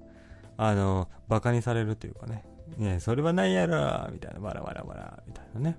[0.57, 2.45] あの、バカにされるというかね、
[2.79, 5.79] ねそれはないやろみたいな、わらわらわら、みたいなね、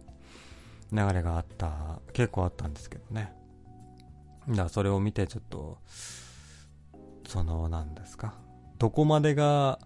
[0.91, 3.34] 流れがあった、結構あったんですけどね。
[4.49, 5.80] だからそれを見てちょっと、
[7.32, 8.34] その、なんですか、
[8.77, 9.79] どこまでが、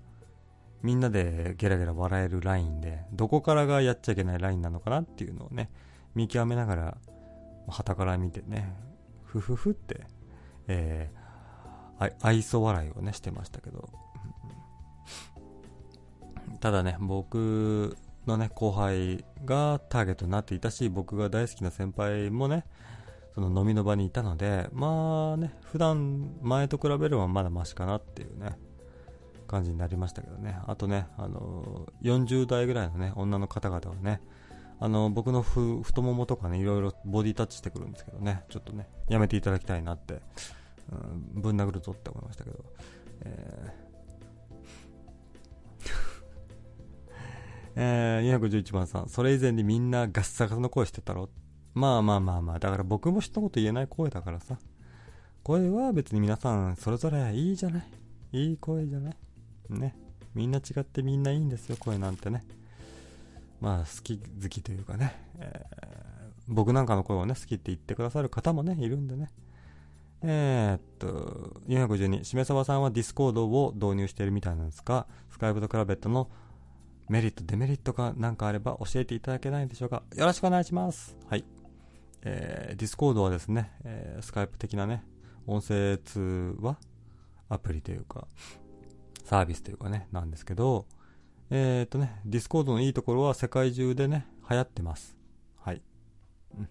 [0.81, 5.69] みんなでゲラゲラ笑えるラインで、どこからがやっちゃいけないラインなのかなっていうのをね、
[6.15, 6.97] 見極めながら、
[7.67, 8.73] 旗から見てね、
[9.23, 10.07] ふふふって、
[10.67, 13.91] えー、愛想笑いをね、してましたけど。
[16.61, 22.65] ただね、僕のね、後輩がターゲットになっていたし、僕が大好きな先輩もね、
[23.36, 28.57] その飲みの場にいたので、まあね、普段前と比べればまだマシかなっていうね、
[29.45, 30.57] 感じになりましたけどね。
[30.65, 34.21] あとね、あの40代ぐらいのね、女の方々はね、
[34.79, 40.21] あの、僕の太ももとかね、いろいろボディタッチしてくるんですけどね、ちょっとね、やめていただきたいなって、
[41.36, 42.63] うん、ぶん殴るぞって思いましたけど、
[43.21, 43.86] えー
[47.75, 51.29] えー、211番さん、それ以前にみんなガッサガサの声してたろ
[51.76, 54.57] まあまあまあまあ、だから僕も一言言えない声だからさ、
[55.43, 57.86] 声は別に皆さんそれぞれいいじゃない。
[58.32, 59.15] いい声じゃない。
[59.69, 59.95] ね。
[60.34, 62.43] みんな違ってみんないいんですよ、声なんてね。
[63.61, 65.95] まあ、好き好きというかね、えー
[66.47, 69.30] 僕なんかの声をね、好きって言ってくださる方もね、いるんでね。
[70.21, 76.30] えー、っと、452、しめさばさんは Discord を導入しているみたいなんですが、 Skype と比べての
[77.09, 80.03] メリット、デメリットが何かあれば教えていただけないでしょうか。
[80.15, 81.15] よろしくお願いします。
[81.30, 81.55] はい。
[82.26, 85.03] えー、 Discord はですね、えー Skype 的なね、
[85.45, 86.78] 音声通話
[87.49, 88.28] アプリというか、
[89.23, 90.88] サービスというかね、なんですけど、
[91.51, 95.15] えーっとね、 Discord のいいところは世界中でね、流行ってます。
[95.57, 95.82] はい。
[96.57, 96.69] うん。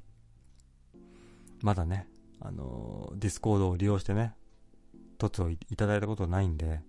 [1.62, 2.08] まだね、
[2.40, 4.34] あのー Discord を利用してね、
[5.18, 6.80] 凸をいただいたことないんで、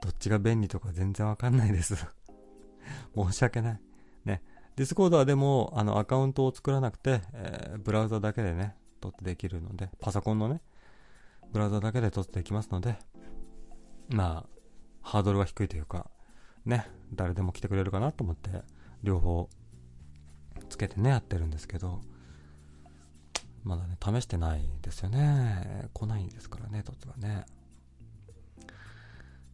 [0.00, 1.94] どっちが便利とか全然わかんないです。
[3.14, 3.80] 申し訳ない。
[4.78, 10.60] Discord はでも、あの、アカウントを作らなくて、えーブラウザだけでね、撮ってできるので、パソコンのね、
[11.52, 12.96] ブラウザだけで撮ってできますので、
[14.08, 14.48] まあ、
[15.02, 16.08] ハードルが低いというか、
[16.64, 18.50] ね、誰でも来てくれるかなと思って、
[19.02, 19.48] 両方
[20.68, 22.00] つけてね、やってるんですけど、
[23.64, 25.88] まだね、試してないですよね。
[25.92, 27.46] 来ないんですからね、凸がね。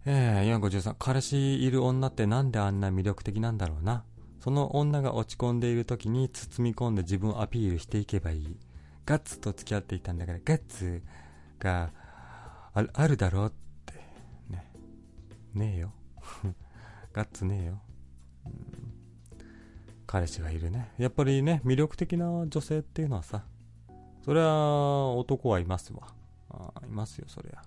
[0.05, 4.05] えー、453、彼氏いる女ってなんであんな魅力的なんだろうな？
[4.45, 8.57] その女が落ち込んでいる時に包み込んで自分をアピールしていけばいい。
[9.07, 11.03] ガッツと付き合っていたんだから、ガッツ
[11.59, 11.93] が
[12.75, 13.53] あるだろうっ
[13.87, 13.95] て。
[14.51, 14.71] ね。
[15.55, 15.95] ねえよ。
[17.15, 17.81] ガッツねえよ。
[18.45, 18.95] うん
[20.07, 20.93] 彼氏がいるね。
[20.99, 23.47] やっぱりね、魅力的な女性っていうのはさ、
[24.27, 26.03] それは男はいますわ。
[26.51, 27.63] あいますよ、そりゃ。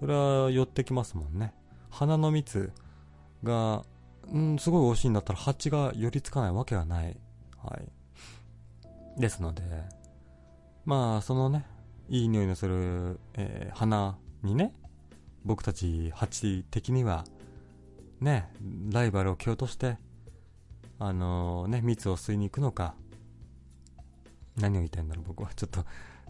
[0.00, 1.52] それは寄ってきますもんね。
[1.90, 2.72] 花の蜜
[3.44, 3.84] が、
[4.32, 7.16] うん、すごい美味しいんだったら蜂が寄りつかないわけがない。
[7.62, 7.78] は
[9.16, 9.20] い。
[9.20, 9.62] ですので、
[10.84, 11.66] まあ、そのね、
[12.08, 14.72] いい匂いのする、えー花にね、
[15.44, 17.24] 僕たち蜂的には、
[18.20, 18.50] ね、
[18.90, 19.98] ライバルを蹴落として、
[20.98, 22.94] あのね、蜜を吸いに行くのか、
[24.56, 25.50] 何を言いたいんだろう、僕は。
[25.54, 25.84] ちょっと、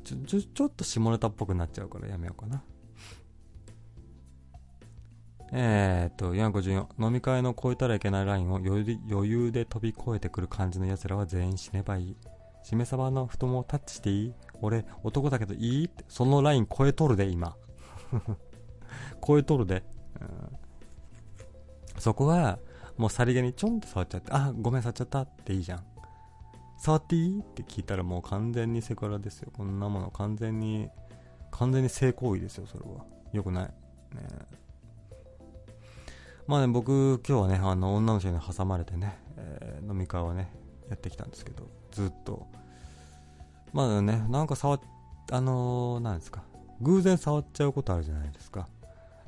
[0.05, 2.63] ちょ、ちょ、ちょっと下ネタっぽくなっちゃうからやめようかな。
[5.53, 6.87] えーっと、454。
[6.99, 12.17] 飲み会の超えたらいけないラインを余裕で飛び越えてくる感じの奴らは全員死ねばいい。
[12.63, 15.87] しめさばの太ももタッチしていい俺、男だけどいい？
[15.87, 17.57] って、そのライン超えとるで、今。
[19.27, 19.85] 超えとるで。
[21.99, 22.59] そこは、
[22.99, 25.85] もうさりげにちょんと触っちゃって、あ、ごめん触っちゃったっていいじゃん。
[26.77, 27.41] 触っていい？
[27.41, 29.51] って聞いたらもう完全にセクハラですよ。
[29.57, 30.91] こんなもの完全に、
[31.51, 33.07] 完全に性行為ですよ、それは。
[33.33, 33.65] よくない。
[33.65, 33.73] ね
[36.49, 40.51] まあね、僕、今日はね、あの、女の人に挟まれてね、えー飲み会をね、
[40.89, 42.47] やってきたんですけど、ずっと。
[43.75, 44.81] まあね、なんか触っ、
[45.31, 46.43] あのー、なんですか、
[46.81, 48.67] 偶然触っちゃうことあるじゃないですか。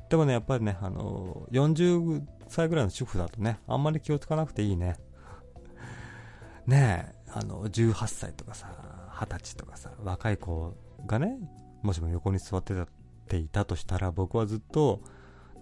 [0.09, 4.97] でもね、やっぱりね、あのー、40歳ぐらいの主婦だとね、あんまり気をつかなくていいね。
[6.65, 8.67] ねえ、あの、18歳とかさ、
[9.11, 11.37] 20歳とかさ、若い子がね、
[11.83, 12.87] もしも横に座ってたっ
[13.27, 15.01] ていたとしたら、僕はずっと、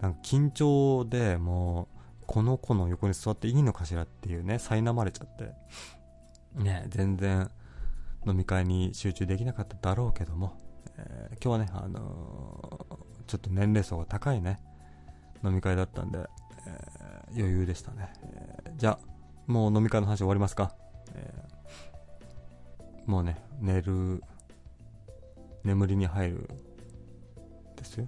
[0.01, 1.87] なんか緊張でも
[2.21, 5.51] う、この子の横に座っていいのかしらっていうね、苛まれちゃって。
[6.55, 7.49] ね、全然、
[8.25, 10.57] 飲み会に集中できなかっただろうけども、
[10.97, 14.59] えー今日はね、あのーちょっと年齢層が高いね、
[15.43, 18.11] 飲み会だったんで、えー余裕でしたね。
[18.23, 18.99] えーじゃあ、
[19.47, 20.75] もう飲み会の話終わりますか。
[21.13, 24.23] えーもうね、寝る、
[25.63, 26.49] 眠りに入る、
[27.75, 28.07] ですよ。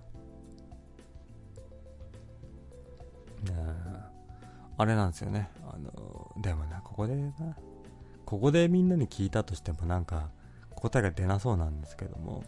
[4.77, 5.49] あれなんですよね。
[5.63, 7.31] あの、でもな、ここでな、
[8.25, 10.29] ここでみんなに聞いたとしてもなんか
[10.75, 12.43] 答えが出なそうなんですけども、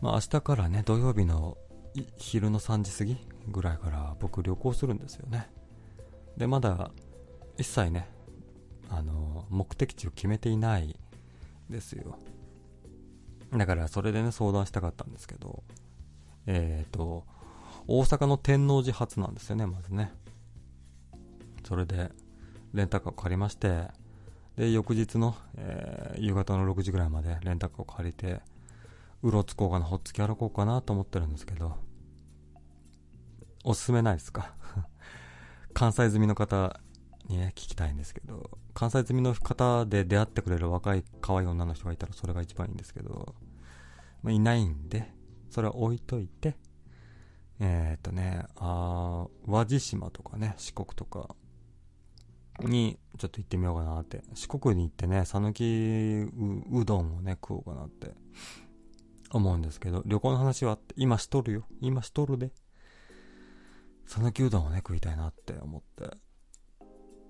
[0.00, 1.56] まあ明日からね、土曜日の
[2.16, 3.16] 昼の3時過ぎ
[3.48, 5.48] ぐらいから僕旅行するんですよね。
[6.36, 6.90] で、まだ
[7.58, 8.08] 一切ね、
[8.90, 10.98] あの、目的地を決めていない
[11.70, 12.18] ですよ。
[13.52, 15.62] だからそれでね、相談したかったんですけど、
[16.46, 17.24] えっ、と、
[17.86, 20.12] 大阪の天王寺発なんですよね、まずね。
[21.64, 22.10] それで、
[22.72, 23.88] レンタカーを借りまして、
[24.56, 28.40] で、翌日の、えー夕方の6時ぐらいまでレンタカーを借りて、
[29.22, 31.76] うろつこうかな、ほっつき歩こうかなと思ってるんですけど、
[33.64, 34.54] おすすめないですか？
[35.74, 36.78] 関西済みの方
[37.28, 43.34] にね、聞きたいんですけど、関西済みの方で出会ってくれる若い可愛い女の人がいたらそれが一番いいんですけど、
[44.22, 45.12] まあ、いないんで、
[45.50, 46.56] それは置いといて、
[47.60, 51.34] えーっとね、あー和地島とかね、四国とか
[52.60, 54.22] にちょっと行ってみようかなって。
[54.34, 58.14] 四国に行ってね、讃岐ううどんをね、食おうかなって
[59.30, 61.64] 思うんですけど、旅行の話は今しとるよ。
[61.80, 62.52] 今しとるで。
[64.06, 66.16] 讃岐うどんをね、食いたいなって思って、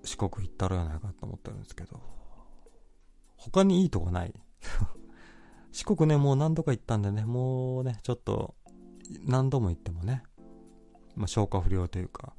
[0.03, 2.01] 四国行ったらやないかと思ってるんですけど、
[3.37, 4.33] 他にいいとこない
[5.71, 8.55] 四国ね、もう何度か行ったんでね、もうね、ちょっと、
[9.25, 10.23] 何度も行ってもね、
[11.15, 12.33] まあ、消化不良というか、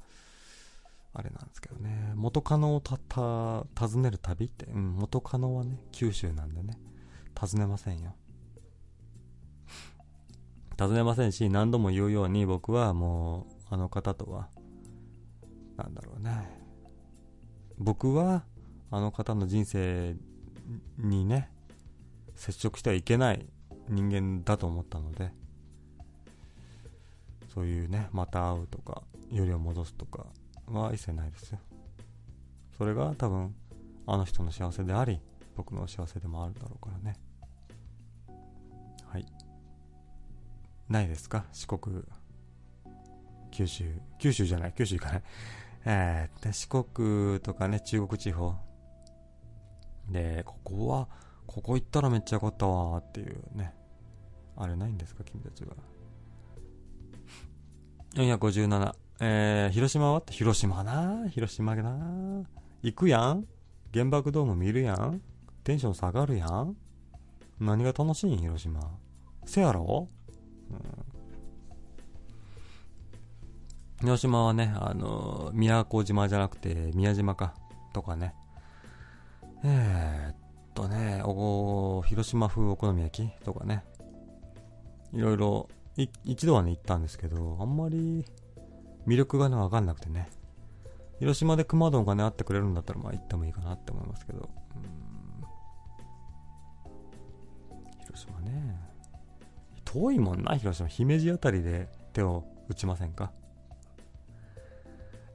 [1.13, 3.19] あれなんですけどね、元カノをた、た、
[3.79, 6.77] 訪ねる旅って、うん、元カノはね、九州なんでね、
[7.39, 8.15] 訪ねませんよ。
[10.77, 14.49] 尋ねませんし、何度も言うように僕はもう、あの方とは、
[15.75, 16.47] なんだろうね。
[17.79, 18.45] 僕は、
[18.91, 20.15] あの方の人生
[20.99, 21.49] にね、
[22.35, 23.47] 接触してはいけない
[23.89, 25.31] 人間だと思ったので、
[27.57, 29.01] そういうね、また会うとか、
[29.31, 30.27] よりを戻すとか
[30.67, 31.59] は一切ないですよ。
[32.77, 33.55] それが多分、
[34.05, 35.19] あの人の幸せであり、
[35.55, 37.17] 僕の幸せでもあるだろうからね。
[39.07, 39.25] はい。
[40.87, 41.45] ないですか？
[41.51, 42.03] 四国、
[43.49, 45.23] 九州、九州じゃない、九州行かない。
[45.85, 48.53] えー、四国とかね、中国地方。
[50.11, 51.09] で、ここは、
[51.47, 53.73] ここ行ったらめっちゃよかったわーっていうね。
[54.55, 55.75] あれないんですか、君たちは。
[58.23, 58.95] 457。
[59.19, 60.19] えー、広島は？
[60.19, 61.29] って広島な。
[61.29, 62.43] 広島な。
[62.81, 63.45] 行くやん？
[63.93, 65.21] 原爆ドーム見るやん？
[65.63, 66.75] テンション下がるやん？
[67.59, 68.37] 何が楽しいん？
[68.37, 68.81] 広島。
[69.45, 70.09] せやろ？
[70.71, 70.79] うん。
[74.01, 77.53] 広島はね、あのー宮古島じゃなくて宮島か、
[77.93, 78.33] とかね。
[79.63, 80.35] えー、っ
[80.73, 83.43] とね、お広島風お好み焼き？
[83.43, 83.83] とかね。
[85.13, 85.69] いろいろ、
[86.23, 88.23] 一度はね、行ったんですけど、あんまり
[89.07, 90.29] 魅力がね、わかんなくてね。
[91.19, 94.49] 広島で熊丼がね、あってくれるんだったら、まあ行ってもいいかなって思いますけど。
[94.75, 95.07] うん
[98.05, 98.79] 広島ね。
[99.85, 100.87] 遠いもんな、広島。
[100.87, 103.31] 姫路あたりで手を打ちませんか？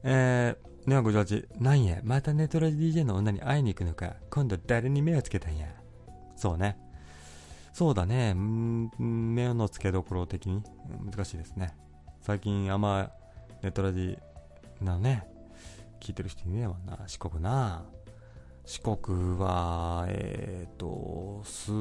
[0.05, 4.15] えー、ネオ58、なんや、またネトラジ DJ の女に会いに行くのか。
[4.31, 5.69] 今度誰に目をつけたんや？
[6.37, 6.77] そうね。
[7.73, 8.35] そうだね。
[8.35, 10.62] 目の付けどころ的に？
[11.11, 11.75] 難しいですね。
[12.20, 13.11] 最近あんま
[13.62, 14.18] ネットラジ
[14.81, 15.27] なね、
[16.01, 16.99] 聞いてる人いねえわな。
[17.07, 17.85] 四国な。
[18.64, 21.73] 四国は、えーと、ス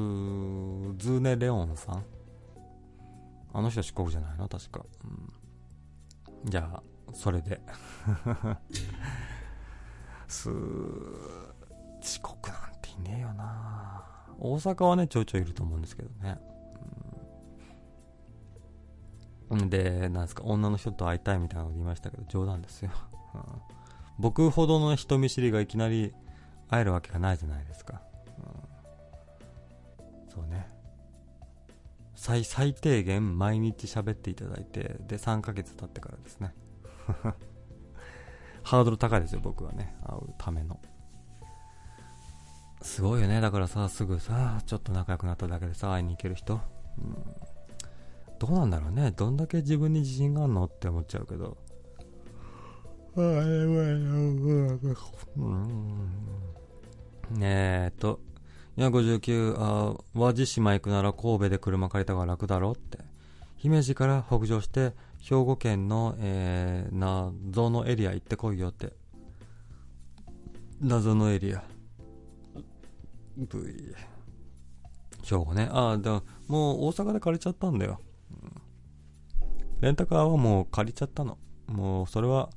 [1.04, 2.04] ズネレオンさん？
[3.52, 4.48] あの人四国じゃないの？
[4.48, 4.84] 確か。
[5.04, 5.06] う
[6.46, 6.82] ん、じゃあ、
[7.12, 7.60] それで。
[10.26, 10.48] す
[12.00, 14.04] 四国なんていねえよな
[14.38, 16.38] 大阪はね、ちょいちょいいると思うんですけどね。
[19.50, 22.90] うん、で、なんですか、女の人と会いたいみたいなこと言いましたけど、冗談ですよ。
[23.34, 23.42] うん
[24.18, 26.12] 僕ほどの人見知りがいきなり
[26.68, 28.02] 会えるわけがないじゃないですか。
[28.38, 30.68] うんそうね。
[32.14, 36.54] 最、最低限毎日喋っていただいて、で、3ヶ月経ってからですね。
[38.62, 39.96] ハードル高いですよ、僕はね。
[40.06, 40.80] 会うための。
[42.82, 43.40] すごいよね。
[43.40, 46.60] だからさ、すぐさ、ちょっと仲良くなっただけでさ、会いに行ける人。
[46.98, 47.16] うん、
[48.38, 49.12] どうなんだろうね。
[49.12, 51.56] どんだけ自分に自信があるのって思っちゃうけど。
[55.36, 56.10] うん。
[57.38, 58.20] ねえと、
[58.76, 62.98] いや、59、あ和地島行くなら神戸で車借りた方が楽だろって。
[63.56, 68.92] 姫路から北上して、兵庫県の、えー、謎のエリア行ってこいよって。
[70.80, 71.62] 謎のエリア。
[73.36, 73.94] V。
[75.22, 75.68] 兵庫ね。
[75.70, 78.00] ああ、だももう大阪で借りちゃったんだよ。
[78.30, 78.62] うん
[79.80, 81.38] レンタカーはもう借りちゃったの。
[81.66, 82.50] もうそれは、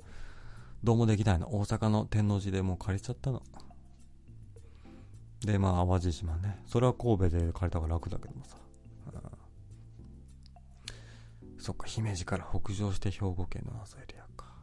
[0.83, 1.55] どうもできないの。
[1.55, 3.41] 大阪の天王寺でもう借りちゃったの。
[5.39, 6.59] で、まあ、淡路島ね。
[6.67, 8.57] それは神戸で借りた方が楽だけどもさ。
[11.65, 14.53] そっか、姫路から北上して兵庫県の謎エリアか。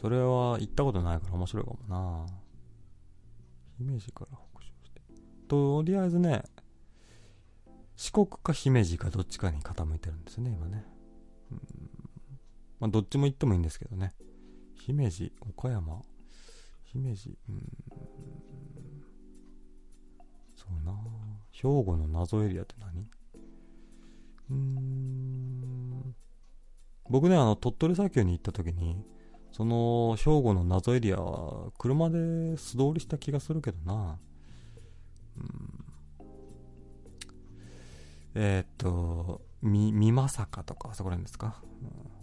[0.00, 2.26] それは行ったことないから面白いかもな
[3.78, 4.47] 姫路から。
[5.48, 6.44] とりあえずね、
[7.96, 10.84] 四国か姫路かどっちかに傾いてるんですね、今ね。
[12.78, 14.14] まあ、どっちも行ってもいいんですけどね。
[14.74, 16.02] 姫路、岡山、
[16.84, 17.72] 姫路、うん。
[20.54, 20.92] そうな
[21.50, 23.08] 兵庫の謎エリアって何？
[24.50, 26.14] うーん。
[27.10, 29.02] 僕ね、あの、鳥取砂丘に行った時に、
[29.50, 34.18] その、兵庫の謎エリアは、車で素通りした気がするけどな。
[38.34, 42.18] えーっと、み、みまさかとか、そこら辺ですか、うん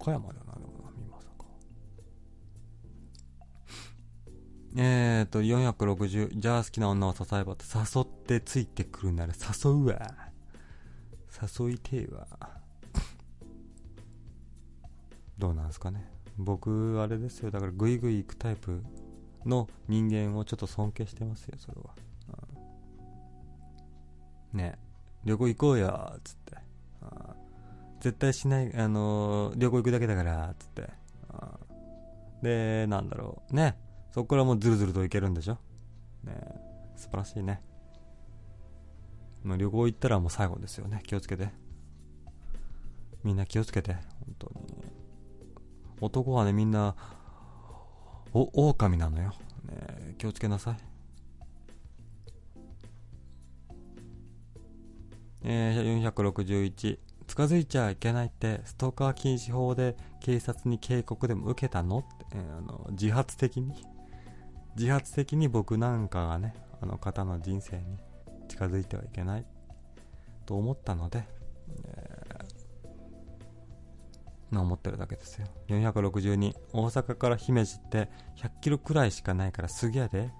[0.00, 1.44] 岡山だな、でもな、みまさか。
[4.76, 6.38] えーと、460。
[6.38, 10.14] じゃあ好きな女を誘えばって、誘ってついてくるなら誘うわ。
[11.58, 12.26] 誘いてえわ。
[15.36, 16.17] どうなんすかね。
[16.38, 17.50] 僕、あれですよ。
[17.50, 18.82] だから、ぐいぐい行くタイプ
[19.44, 21.94] の人間をちょっと尊敬してますよ、それは。
[24.52, 24.78] うんね
[25.24, 26.56] 旅行行こうよっ、つって。
[27.02, 27.08] うん
[28.00, 30.82] 絶対しない、あのー旅行行くだけだから、つって。
[30.82, 33.54] うんで、なんだろう。
[33.54, 33.76] ね。
[34.12, 35.58] そこからもうズルズルと行けるんでしょ
[36.24, 36.34] ね
[36.96, 37.60] 素晴らしいね。
[39.42, 41.02] もう旅行行ったらもう最後ですよね。
[41.04, 41.48] 気をつけて。
[43.24, 43.94] みんな気をつけて。
[43.94, 44.02] 本
[44.38, 44.77] 当に。
[46.00, 46.94] 男はね、みんな、
[48.32, 49.34] お、狼なのよ。
[49.64, 50.76] ね気をつけなさい。
[55.42, 56.98] えー、461。
[57.26, 61.98] 近づいちゃいけないって、ストーカー禁止法で警察に警告でも受けたの？
[61.98, 63.74] って、えーあの、自発的に、
[64.76, 67.98] 自発的に僕なんかがね、あの方の人生に
[68.48, 69.44] 近づいてはいけない
[70.46, 71.24] と思ったので、
[71.84, 72.07] え
[74.50, 75.46] 思ってるだけですよ。
[75.68, 80.30] 462、大阪から姫路って100キロくらいしかないからすぐやで。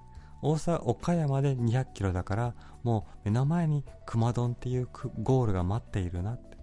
[0.40, 4.88] 大阪、岡山で200キロだから、もう目の前に熊丼っていう
[5.22, 6.56] ゴールが待っているなって。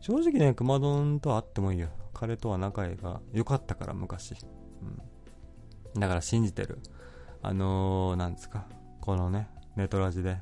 [0.00, 1.88] 正直ね、熊丼とは会ってもいいよ。
[2.12, 4.34] 彼とは仲が良かったから、昔。
[4.82, 6.00] うん。
[6.00, 6.80] だから信じてる。
[7.42, 8.66] あのー、なんですか。
[9.00, 10.38] このね、ネトラジで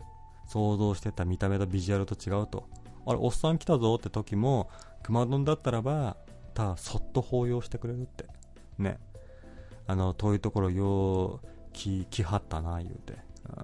[0.46, 2.68] 想像してた見た目とビジュアルと違うと。
[3.07, 4.68] あれ、おっさん来たぞって時も、
[5.03, 6.16] 熊丼だったらば、
[6.55, 8.26] ただそっと抱擁してくれるって。
[8.78, 8.98] ね。
[9.86, 13.14] あの、遠いところよう、気、気張ったな、言うて。
[13.48, 13.62] うん。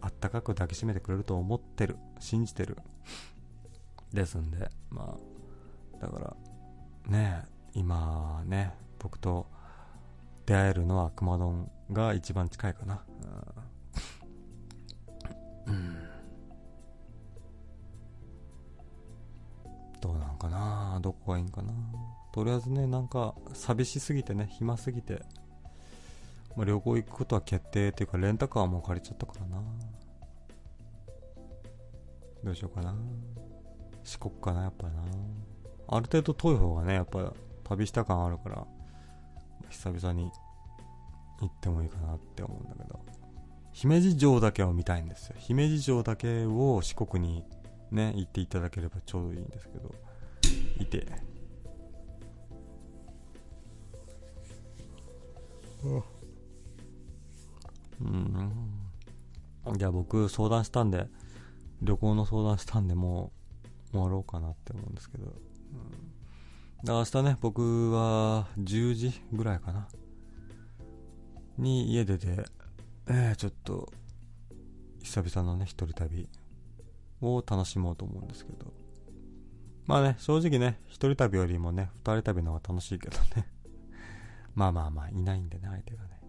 [0.00, 1.96] あったかく抱きしめてくれると思ってる。
[2.20, 2.76] 信じてる。
[4.12, 6.36] ですんで、まあ、だから、
[7.08, 9.46] ね今ね、僕と
[10.46, 13.02] 出会えるのは熊丼が一番近いかな。
[15.66, 15.96] うん。
[20.06, 21.72] どうなんかなどこがいいんかな。
[22.32, 25.22] とりあえずね、なんか、寂しすぎてね、暇すぎて、
[26.54, 29.62] まあ、旅行行くことは決定っていうか、レンタカーも借りちゃったからな。
[32.44, 32.94] どうしようかな。
[34.04, 35.02] 四国かな、やっぱな。
[35.88, 37.32] ある程度遠い方がね、やっぱ
[37.64, 38.64] 旅した感あるから、
[39.70, 40.30] 久々に
[41.40, 43.00] 行ってもいいかなって思うんだけど、
[43.72, 45.36] 姫路城だけを見たいんですよ。
[45.38, 47.44] 姫路城だけを四国に
[47.90, 49.94] ね、行っていただければちょうどいいんですけど、
[50.80, 51.06] いて。
[58.00, 59.76] うん。
[59.76, 61.08] じゃあ僕相談したんで、
[61.82, 63.32] 旅行の相談したんでも
[63.92, 65.24] う終わろうかなって思うんですけど。
[65.24, 65.28] う
[66.86, 69.88] ん、明日ね、僕は10時ぐらいかな。
[71.58, 72.44] に家出て、
[73.08, 73.92] えー、ちょっと、
[75.02, 76.28] 久々のね、一人旅
[77.20, 78.72] を楽しもうと思うんですけど。
[79.86, 83.48] まあね、正直ね、一人旅よりもね、二人旅の方が楽しいけどね。
[84.54, 86.20] まあまあまあ、いないんでね、相手がね。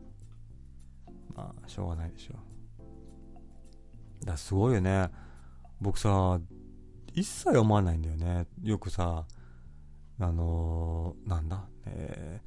[1.34, 2.36] まあ、しょうがないでしょ
[4.22, 4.26] う。
[4.26, 5.10] だすごいよね。
[5.82, 6.40] 僕さ、
[7.14, 8.48] 一切思わないんだよね。
[8.62, 9.26] よくさ、
[10.20, 12.42] あのー、なんだ、え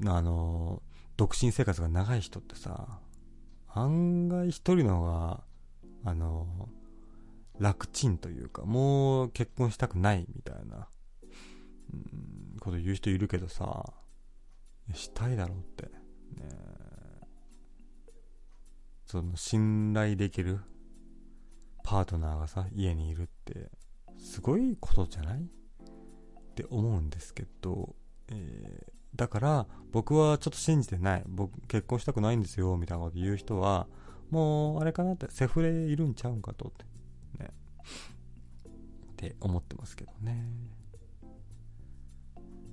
[0.00, 3.00] ー、あのー、独身生活が長い人ってさ、
[3.68, 5.44] 案外一人の方が、
[6.04, 6.68] あの、
[7.58, 10.88] 楽ちんというか、もう結婚したくないみたいな、
[11.92, 13.92] うん、こと言う人いるけどさ、
[14.92, 15.84] したいだろうって。
[15.84, 16.74] ね
[19.06, 20.60] その信頼できる
[21.84, 23.70] パートナーがさ、家にいるって、
[24.18, 27.94] すごいことじゃないって思うんですけど、
[28.28, 31.22] えー、だから僕はちょっと信じてない。
[31.26, 33.86] 僕結婚したくないんですよみたいなこと言う人は
[34.30, 36.84] もうあれかなってセフレいるんちゃうんかとって。
[37.84, 40.44] って思ってますけどね。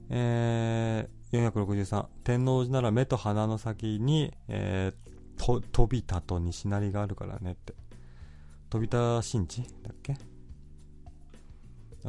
[0.09, 7.73] えー、463天王寺なら目と鼻の先に、えー、と飛びたと西成があるからねって。
[8.69, 10.15] 飛びた神地だっけ？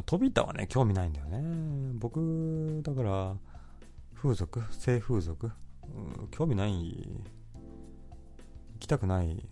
[0.07, 1.93] 飛びたはね、興味ないんだよね。
[1.99, 3.37] 僕、だから、
[4.15, 4.63] 風俗？
[4.71, 5.51] 性風俗、う
[6.25, 6.73] ん、興味ない。
[6.73, 7.21] 行
[8.79, 9.49] きたくない。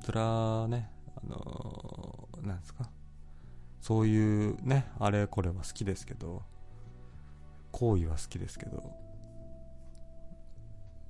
[0.00, 0.90] それはね。
[1.22, 2.90] あのー、なんですか？
[3.80, 6.42] そういうねあれこれは好きですけど
[7.72, 8.92] 行為は好きですけど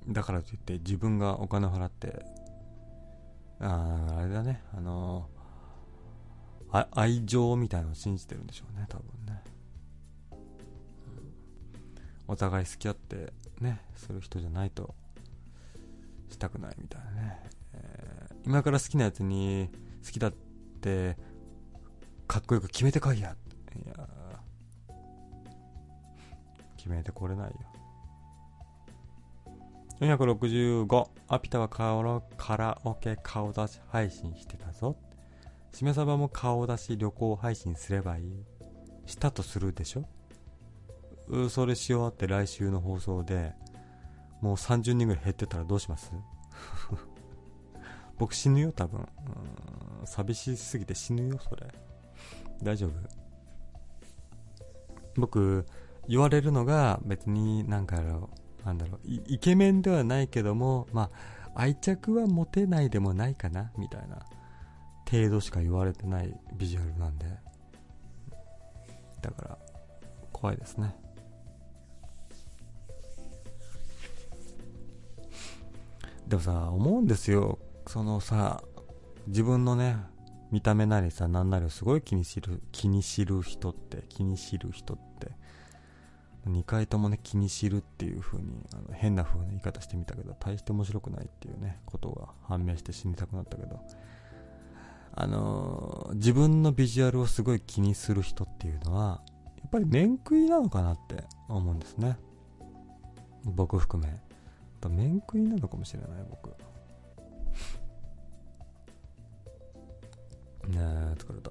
[0.08, 2.24] だからといって自分がお金払って
[3.60, 9.42] ああれだねあのー、愛情みたいなのを信じてるんでしょうね多分ね。
[12.30, 14.94] お互い好き合ってねする人じゃないと
[16.28, 17.40] したくないみたいなね、
[17.72, 19.70] えー、今から好きなやつに
[20.08, 20.32] 好きだっ
[20.80, 21.18] て
[22.26, 23.36] かっこよく決めてこいや。
[23.76, 24.08] いや
[26.78, 27.56] 決めてこれないよ。
[30.00, 34.96] 465アピタは顔カラオケ顔出し配信してたぞ。
[35.74, 38.44] しめさばも顔出し旅行配信すればいい。
[39.04, 40.08] したとするでしょ。
[41.50, 43.52] それし終わって来週の放送で
[44.40, 46.10] もう30人ぐらい減ってたらどうします？
[48.16, 49.06] 僕死ぬよ多分。
[50.04, 51.66] 寂しすぎて死ぬよそれ。
[52.62, 52.92] 大丈夫。
[55.16, 55.66] 僕
[56.08, 58.00] 言われるのが別になんか
[58.64, 61.10] なんだろうイケメンではないけどもま
[61.54, 64.24] あ愛着は持てないでもないかなみたいな
[65.10, 67.26] 程度しか言われてないビジュアルなんで。
[69.20, 69.58] だから
[70.32, 70.94] 怖いですね。
[76.28, 77.58] でもさ、思うんですよ。
[77.86, 78.62] そのさ、
[79.28, 79.96] 自分のね、
[80.50, 85.32] 見た目なりさ、なんなりをすごい気にしる、気にしる人って、気にしる人って、
[86.46, 93.78] 2回ともね、気にしるっていう風に、あの変な風な言い方してみたけど、大して面白くないっていうね、ことが判明して死にたくなったけど、
[95.12, 99.20] あのー、自分のビジュアルをすごい気にする人っていうのは、
[99.58, 102.16] やっぱり面食いなのかなって思うんですね。
[103.44, 104.10] 僕含め。
[104.88, 106.54] 面食いなのかもしれない僕
[110.68, 111.50] ねえ疲れた。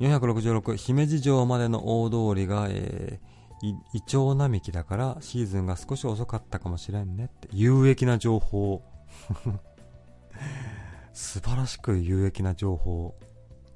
[0.00, 8.82] 466姫路城までの大通りが、えー、イチョウ並木だからシーズンが少し遅かったかもしれんねって有益な情報。
[11.12, 13.16] 素晴らしく有益な情報。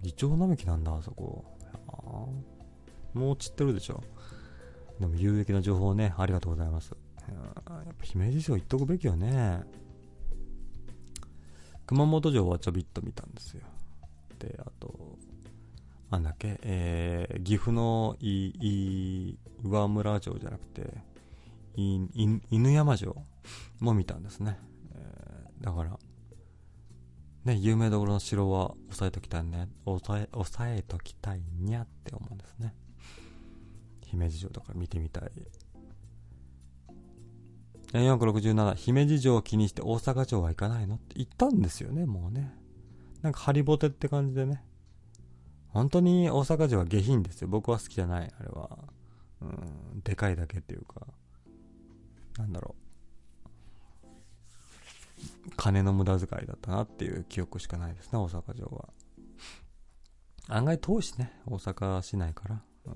[0.05, 1.45] イチョウ並木なんだあそこ。
[3.15, 4.03] もう散ってるでしょ。
[5.01, 6.93] でも有益な情報ね、ありがとうございます。
[7.29, 9.63] やっぱ姫路城行っとくべきよね。
[11.93, 13.61] 熊本城はちょびっと見たんですよ。
[14.39, 15.19] で、あと、
[16.11, 20.91] なんだっけ、えー、岐阜のいい岩村城じゃなくて、
[21.77, 23.15] いい犬山城
[23.79, 24.59] も見たんですね。
[24.95, 25.99] えー、だから、
[27.45, 32.75] ね、有名どころの城は押さえときたいね、押さえ、押さえときたいにゃって思うんですね。
[34.07, 35.31] 姫路城とか見てみたい。
[37.93, 40.95] 467、姫路城を気にして大阪城は行かないの？
[40.97, 42.55] って言ったんですよね、もうね。
[43.21, 44.65] なんかハリボテって感じでね。
[45.69, 47.49] 本当に大阪城は下品ですよ。
[47.49, 48.79] 僕は好きじゃない、あれは。
[49.41, 51.07] うん、でかいだけっていうか。
[52.39, 52.75] なんだろ
[54.07, 55.51] う。
[55.57, 58.89] 金の無駄遣いだったなっていう記憶しかないですね、大阪城は。
[60.49, 62.63] 案外遠いしね、大阪市内から。
[62.87, 62.95] うん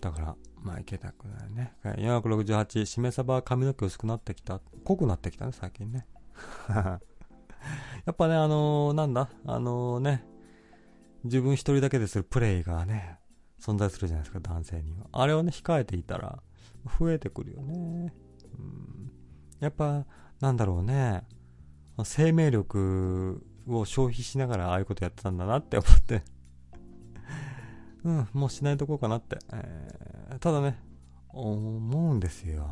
[0.00, 1.74] だから、まあいけなくないね。
[1.84, 4.60] 468、しめ鯖は髪の毛薄くなってきた。
[4.84, 6.06] 濃くなってきたね、最近ね。
[6.68, 7.00] や
[8.10, 10.24] っぱね、あのー、なんだ、あのー、ね、
[11.24, 13.18] 自分一人だけでするプレイがね、
[13.60, 15.06] 存在するじゃないですか、男性には。
[15.12, 16.42] あれをね、控えていたら、
[16.98, 18.14] 増えてくるよね。
[18.58, 19.12] うん、
[19.60, 20.06] やっぱ、
[20.40, 21.26] なんだろうね、
[22.04, 26.22] 生命力を消費しながらああいうことやってたんだなって思って
[28.04, 29.38] うん、もうしないとこうかなって。
[29.52, 30.78] えーただね、
[31.28, 32.68] 思うんですよ。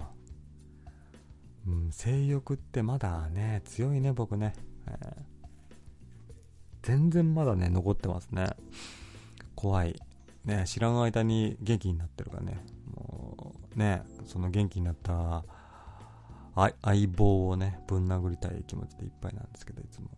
[1.67, 4.55] うん、性欲ってまだね、強いね、僕ね。
[4.87, 5.23] えー
[6.83, 8.49] 全然まだね、残ってますね。
[9.55, 9.95] 怖い。
[10.45, 12.65] ね、知らん間に元気になってるからね。
[12.97, 15.45] もう、ね、その元気になった
[16.83, 20.09] 相棒をね、ぶん殴りたい気持ちでいっぱいなんですけど、いつも。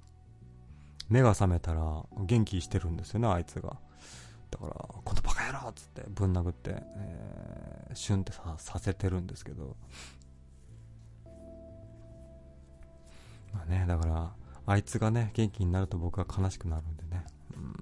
[1.10, 3.76] 目が覚めたら元気してるんですよね、あいつが。
[4.55, 4.72] だから、
[5.05, 9.76] このバカ野郎っつってぶん殴って、えー、シュンってささせてるんですけど。
[13.52, 14.32] まあね、だから、
[14.66, 17.24] あいつがね、元気になると僕は悲しくなるんでね。
[17.57, 17.74] うん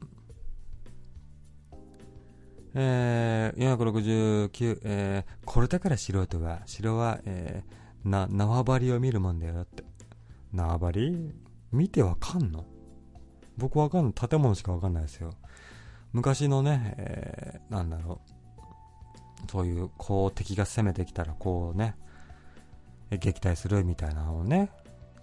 [2.74, 9.84] えー、469、えー、これだから素人は、城は、えー、な、縄張りを見るもんだよって。
[10.54, 11.34] 縄張り？
[11.70, 12.64] 見てわかんの？
[13.58, 14.14] 僕わかんない。
[14.14, 15.34] 建物しかわかんないですよ。
[16.12, 19.50] 昔のね、えー、なんだろう。
[19.50, 21.96] そういう、こう敵が攻めてきたら、こうね、
[23.10, 24.70] え撃退するみたいなのをね、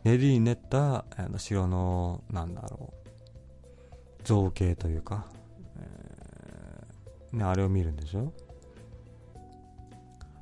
[0.04, 4.24] 練りに練った、あの城の、なんだろう。
[4.24, 5.26] 造形というか、
[5.78, 8.34] えーね、あれを見るんでしょ？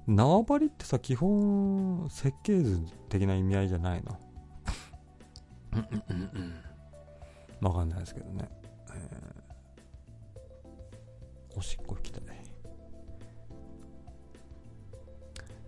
[0.07, 2.79] 縄張りってさ、基本、設計図
[3.09, 4.17] 的な意味合いじゃないの？
[7.61, 8.49] わかんないですけどね。
[8.95, 9.26] えー
[11.57, 12.23] おしっこ行きたい。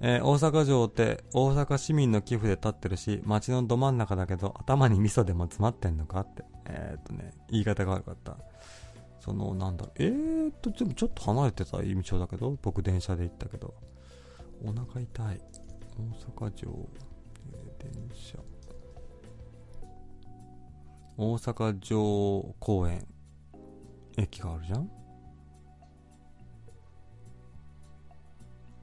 [0.01, 6.43] えー大阪城って大阪市民の寄付で建ってるし、街のど真ん中だけど頭に味噌でも詰まってんのかって。
[6.67, 8.37] えーっとね、言い方が悪かった。
[9.19, 13.73] その、なんだろう、えーっと、でもちょっと離れてた印象だけど、僕電車で行ったけど。
[14.63, 15.41] お腹痛い。
[16.37, 16.89] 大阪城、
[17.51, 18.37] えー電車。
[21.17, 23.05] 大阪城公園、
[24.15, 24.89] 駅があるじゃん？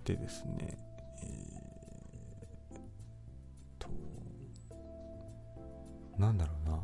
[0.07, 0.79] でですね、
[1.21, 2.79] えー
[3.81, 3.89] と、
[6.17, 6.79] なんだろうな。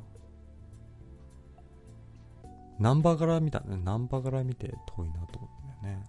[2.80, 3.76] ナンバーから見たね。
[3.84, 6.04] ナンバーから見て遠いなと思ったんだよね。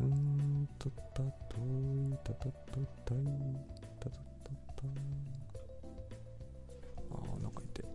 [0.00, 1.30] うーんと、た、遠
[2.12, 3.24] い、たたたたい、
[4.00, 4.82] たたたた。
[7.12, 7.86] あー、お腹痛い。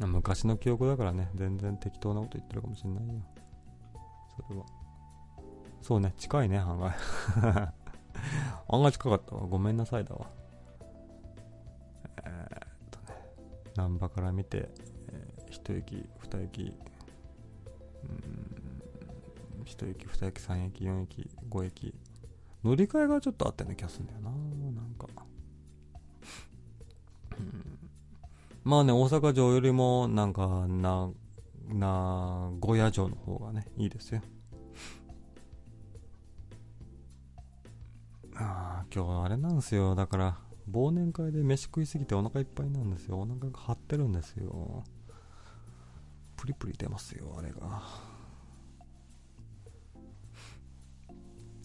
[0.00, 3.35] あ昔の記憶だからね、全然適当なこと言ってるかもしれないよ。
[4.36, 4.66] それは。
[5.82, 6.94] そうね、近いね、案外。
[8.68, 9.46] 案外近かったわ。
[9.46, 10.30] ごめんなさいだわ。
[12.24, 13.18] えー、っとね、
[13.76, 14.68] 難波から見て、
[15.08, 16.74] えー一駅、二駅、
[18.02, 21.94] うん、一駅、二駅、三駅、四駅、五駅。
[22.64, 24.36] 乗り換えがちょっとあったような気がするんだよな、な
[24.82, 25.06] んか。
[27.38, 27.78] うん
[28.64, 31.08] まあね、大阪城よりも、なんか、な、
[31.68, 34.20] 名古屋城の方がね、いいですよ。
[38.36, 39.94] ああ、今日あれなんですよ。
[39.94, 40.38] だから、
[40.70, 43.18] 忘年会で飯食いすぎてお腹いっぱいなんですよ。
[43.18, 44.84] お腹が張ってるんですよ。
[46.36, 47.82] プリプリ出ますよ、あれが。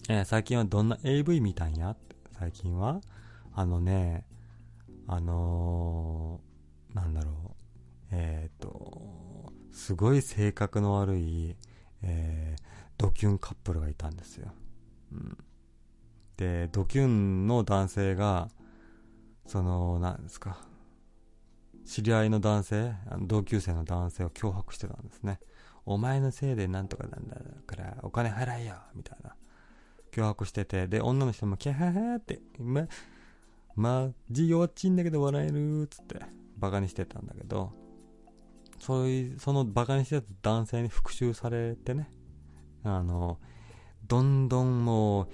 [0.08, 1.90] えー最近はどんな AV 見たんや？
[1.90, 3.00] って最近は？
[3.54, 4.26] あのね、
[5.06, 7.34] あのー、なんだろう。
[8.10, 9.00] えっ、と、
[9.72, 11.56] すごい性格の悪い、
[12.02, 12.72] えー
[13.02, 14.52] ドキュンカップルがいたんですよ。
[15.10, 15.36] うん。
[16.36, 18.48] で、ドキュンの男性が、
[19.44, 20.58] その、なんですか、
[21.84, 22.92] 知り合いの男性、
[23.22, 25.40] 同級生の男性を脅迫してたんですね。
[25.84, 27.36] お前のせいでなんとかなんだ
[27.66, 29.34] から、お金払えよみたいな。
[30.12, 32.86] 脅迫してて、で、女の人も、キャハハって、ま、
[33.74, 36.20] まじ弱っちいんだけど笑えるっつって、
[36.56, 37.72] バカにしてたんだけど、
[38.82, 42.10] そういう、そのバカにしてた男性に復讐されてね、
[42.82, 43.38] あの、
[44.08, 45.28] どんどんもう、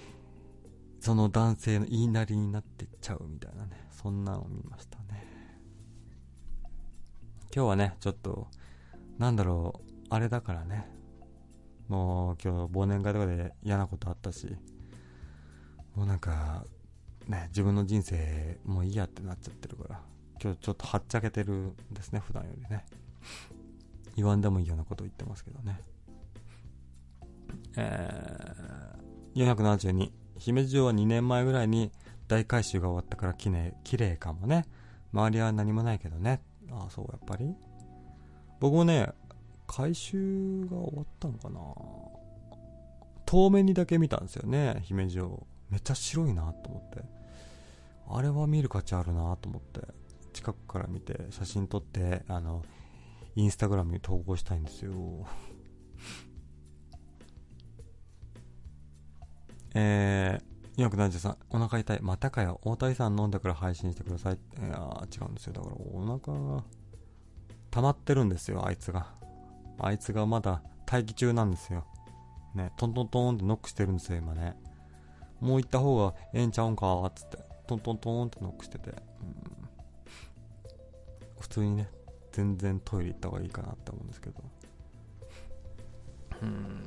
[1.01, 5.27] その男性の言いなりになってっちゃうみたいなね、そんなのを見ましたね。
[7.55, 8.49] 今日はね、ちょっと、
[9.17, 10.87] なんだろう、あれだからね、
[11.89, 14.55] もう今日忘年会とかで嫌なことあったし、
[15.95, 16.67] もうなんか、
[17.27, 20.03] ね、自分の人生もういいやってなっちゃってるから、
[20.39, 22.85] 今日ちょっとはっちゃけてるんですね、普段よりね。
[24.17, 25.81] 言わんでもいいようなこと言ってますけどね。
[27.77, 31.93] えー、472姫路城は2年前ぐらいに
[32.27, 34.67] 大改修が終わったからきれい綺麗かもね。
[35.13, 36.43] 周りは何もないけどね。
[36.71, 37.55] ああそうやっぱり。
[38.61, 39.13] 僕もね
[39.67, 41.61] 改修が終わったのかな。
[43.27, 45.47] 遠目にだけ見たんですよね姫路城。
[45.71, 47.05] めっちゃ白いなと思って。
[48.11, 49.81] あれは見る価値あるなと思って。
[50.33, 52.63] 近くから見て写真撮ってあの
[53.39, 54.91] インスタグラムに投稿したいんですよ。
[59.75, 62.01] えー、473、お腹痛い。
[62.03, 62.61] またかよ。
[62.65, 64.35] 大谷さん飲んでから配信してください。
[64.35, 65.53] いやー、違うんですよ。
[65.53, 66.19] だからお腹
[66.57, 66.65] が
[67.71, 69.15] 溜まってるんですよ、あいつが。
[69.79, 71.87] あいつがまだ待機中なんですよ。
[72.57, 74.57] ね、トントントンってノックしてるんですよ、今ね。
[75.39, 77.39] もう行った方がええんちゃうんかーっつって、
[77.69, 78.97] トントントンってノックしてて、うん、
[81.39, 81.89] 普通にね、
[82.33, 84.43] 全然トイレ行った方がいいかなって思うんですけど。
[86.43, 86.81] うん。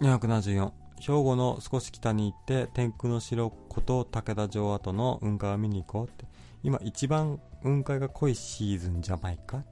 [0.00, 0.72] 274。
[1.00, 6.24] 兵庫の少し北に行って、天空の城こと武田城跡の雲海を見に行こうって。
[6.64, 9.62] 今一番雲海が濃いシーズンじゃないか？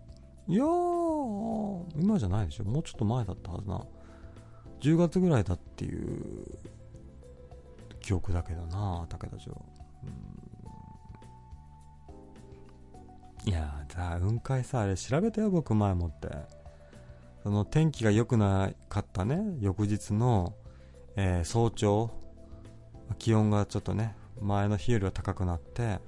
[0.47, 2.65] いやー、今じゃないでしょ。
[2.65, 3.85] もうちょっと前だったはずな。
[4.81, 6.59] 10月ぐらいだっていう
[8.01, 9.61] 記憶だけどな、武田城。
[13.49, 16.29] いやー、さ、雲海さ、あれ調べたよ、僕前もって。
[17.45, 20.57] その天気が良くなかったね、翌日の、
[21.15, 22.11] えー、早朝、
[23.21, 26.01] 気温がちょっとね、前の日よりは高くなって、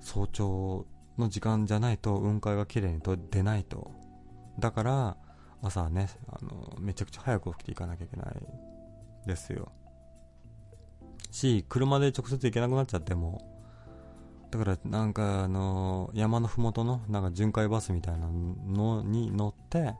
[0.00, 0.84] 早朝
[1.16, 3.92] の時間じゃないと雲海が綺麗にと出ないと。
[4.58, 5.16] だから、
[5.62, 8.34] 朝はね、あの、めちゃくちゃ早く起きていかなきゃいけない
[9.28, 9.70] ですよ。
[11.30, 13.59] し、車で直接行けなくなっちゃっても、
[14.50, 19.94] だからなんかあの、山のふもとのなんか巡回バスみたいなのに乗って、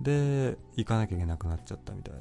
[0.00, 2.20] で、行かなきゃいけなくなっちゃったみたいで。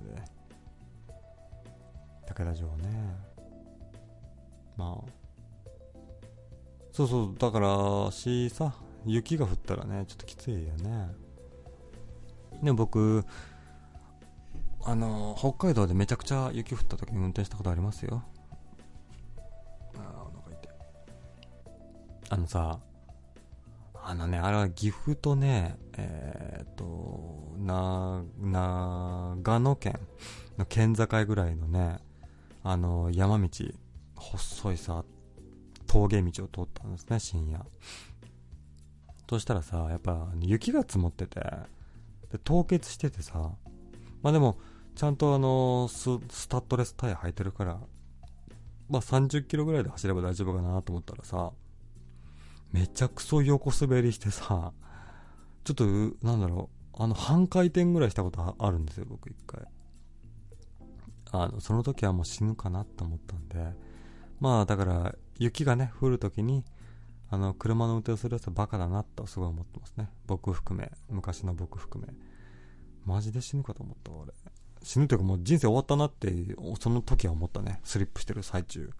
[2.27, 3.15] 武田城ね。
[4.77, 5.09] まあ、
[6.91, 8.73] そうそう、だから、しさ、
[9.05, 11.09] 雪が降ったらね、ちょっときついよね。
[12.61, 13.25] で、僕、
[14.83, 18.23] あの、北海道でめちゃくちゃ雪降った時に運転したことありますよ。
[22.29, 22.79] あのさ、
[24.03, 29.99] あのね、あれは岐阜とね、えー、っと、な、長野県
[30.57, 31.99] の県境ぐらいのね、
[32.63, 33.49] あの、山道、
[34.15, 35.03] 細いさ、
[35.87, 37.65] 峠道を通ったんですね、深夜。
[39.29, 41.39] そしたらさ、やっぱ雪が積もってて、
[42.31, 43.51] で凍結しててさ、
[44.21, 44.57] まあでも、
[44.95, 47.79] ちゃんとあのス、スタッドレスタイヤ履いてるから、
[48.89, 51.51] まあ30キロぐらいで走れば大丈夫かなと思ったらさ、
[52.71, 54.73] めちゃくそ横滑りしてさ、
[55.63, 55.85] ちょっと、
[56.25, 59.65] なんだろう、あの、半回転ぐらいしたことあるんですよ、僕一回。
[61.31, 63.73] あの、その時はもう死ぬかなと思ったんで、
[64.39, 66.63] まあだから、雪がね、降るときに、
[67.29, 70.09] あの、車の運転をするやつはバカだなとすごい思ってますね。
[70.27, 72.13] 僕含め、昔の僕含め。
[73.05, 74.33] マジで死ぬかと思った俺。
[74.83, 76.31] 死ぬというかもう人生終わったなって、
[76.79, 77.79] その時は思ったね。
[77.83, 78.91] スリップしてる最中。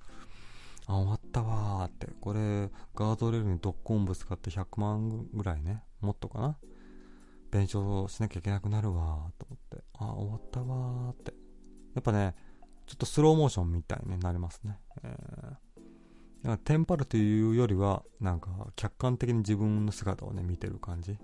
[0.87, 2.07] あ、終わったわーって。
[2.21, 5.83] これ、ガードレールにドッコンぶつかって100万ぐらいね。
[6.01, 6.57] もっとかな。
[7.51, 9.83] 弁償しなきゃいけなくなるわーと思って。
[9.93, 11.33] あ、終わったわーって。
[11.95, 12.35] やっぱね、
[12.85, 14.79] ちょっとスローモーションみたいになりますね。
[15.03, 21.17] えー、テンパるというよりは、なんか客観的に自分の姿をね、見てる感じ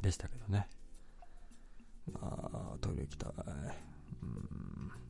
[0.00, 0.68] でしたけどね。
[2.20, 3.32] あートイレ行きたい。
[4.22, 5.01] うん。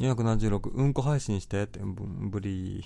[0.00, 2.84] 276、うんこ配信してって、ぶり。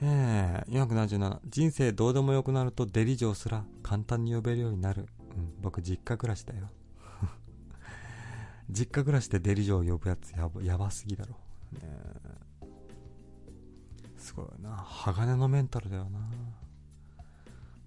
[0.00, 5.06] えー、477、人生どうでもよくなるとデリジョーすら簡単に呼べるようになる。
[5.36, 6.68] うん、僕実家暮らしだよ。
[8.70, 11.32] 実家暮らしでデリジョー呼ぶやつやばやばすぎだろ。
[11.72, 11.80] ね
[14.16, 14.70] すごいな。
[14.70, 16.20] 鋼のメンタルだよな。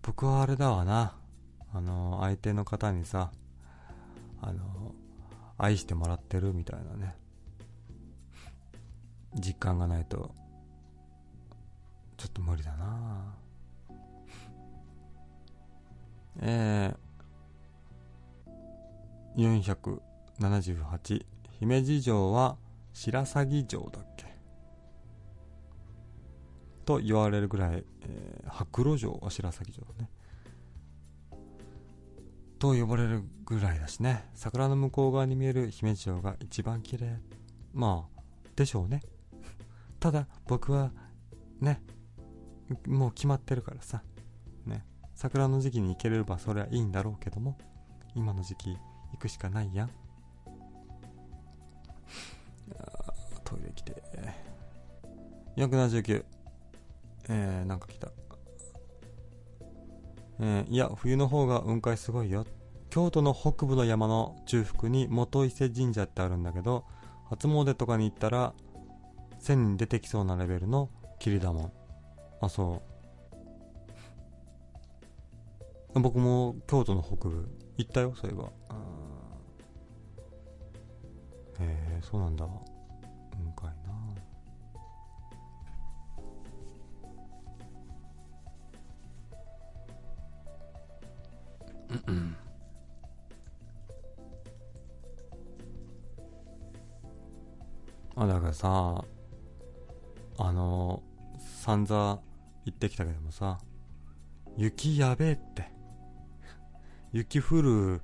[0.02, 1.16] 僕はあれだわな。
[1.74, 3.32] あの、相手の方にさ、
[4.42, 4.94] あの、
[5.58, 7.16] 愛してもらってるみたいなね。
[9.36, 10.34] 実感がないと、
[12.18, 13.36] ちょっと無理だな。
[16.42, 19.64] えー、
[20.40, 21.26] 478
[21.60, 22.58] 姫路城は
[22.94, 24.26] 白鷺城だっけ？
[26.86, 30.10] と言われるぐらい、えー、白露城は白鷺城ね。
[32.58, 34.30] と呼ばれるぐらいだしね。
[34.34, 37.22] 桜の向こう側に見える姫路城が一番綺麗。
[37.74, 38.22] まあ
[38.56, 39.02] でしょうね。
[40.00, 40.92] ただ僕は
[41.60, 41.82] ね
[42.88, 44.04] もう決まってるからさ
[44.66, 44.86] ね
[45.16, 47.58] 桜の時期に行ければそれはいいんだろうけども
[48.16, 48.78] 今の時期
[49.12, 49.92] 行くしかないやん
[53.50, 54.04] トイレ来て。
[55.58, 56.24] 479。
[57.30, 58.12] えー、なんか来た。
[60.40, 62.46] えー、いや、冬の方が雲海すごいよ。
[62.90, 66.86] 京都の北部の山の中腹に元伊勢神社ってあるんだけど、
[67.30, 68.54] 初詣とかに行ったら、
[69.40, 70.90] 線に出てきそうなレベルの
[71.20, 71.72] 霧だもん。
[72.42, 72.82] あ、そ
[75.96, 76.00] う。
[76.00, 77.50] 僕も京都の北部。
[77.78, 78.52] 行ったよそういえば。
[81.60, 81.68] へ
[82.00, 82.46] えそうなんだ。
[82.46, 83.94] うんかいな。
[92.08, 92.36] うんうん。
[98.16, 99.06] あだからさ
[100.40, 101.04] あの
[101.64, 102.22] 散々
[102.66, 103.60] 行ってきたけどもさ
[104.58, 105.72] 雪やべえって
[107.14, 108.02] 雪降る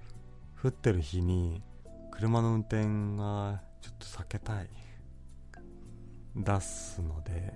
[0.61, 1.63] 降ってる日に
[2.11, 4.69] 車の運転がちょっと避けたい。
[6.35, 7.53] 出すので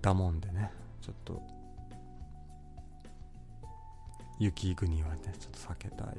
[0.00, 0.72] だもんでね。
[1.02, 1.42] ちょっと
[4.38, 6.16] 雪国はねちょっと避けたい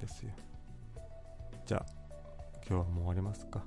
[0.00, 0.32] ですよ。
[1.64, 1.86] じゃあ
[2.68, 3.64] 今日はもう終わりますか。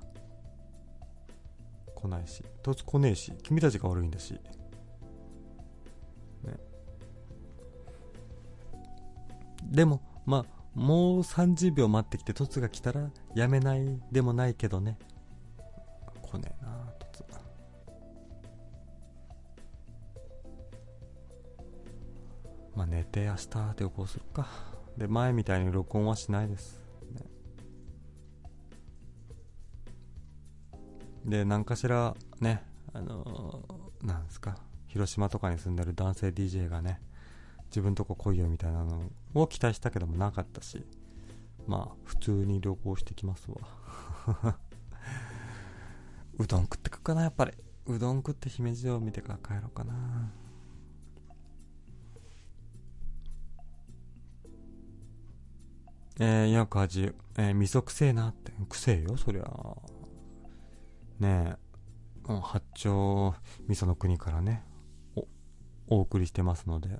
[2.00, 4.32] 来ないしとつ来ねえし君たちが悪いんだし。
[4.32, 4.40] ね。
[9.64, 14.98] でもまあもう30秒待ってきてトツが来たらやめないでもないけどね。
[16.22, 17.24] 来ねえなトツ
[22.74, 24.46] まあ寝て明日旅行するか。
[24.96, 26.79] で前みたいに録音はしないです、
[31.24, 34.56] で何かしらねあのーなんですか
[34.88, 37.00] 広島とかに住んでる男性 DJ がね
[37.66, 40.84] 自分とこ来いよみたいなのを期待したけどもなかったし
[41.66, 43.56] まあ普通に旅行してきますわ。
[46.38, 47.52] うどん食ってくかなやっぱり。
[47.86, 50.32] うどん食って姫路城見てから帰ろうかな。
[56.18, 58.52] えー、480えー、味噌くせえなって。
[58.68, 59.44] くせえよそりゃ。
[61.20, 61.56] ね
[62.28, 63.34] え八丁
[63.68, 64.64] 味噌の国からね
[65.16, 65.26] お
[65.88, 66.98] お送りしてますので。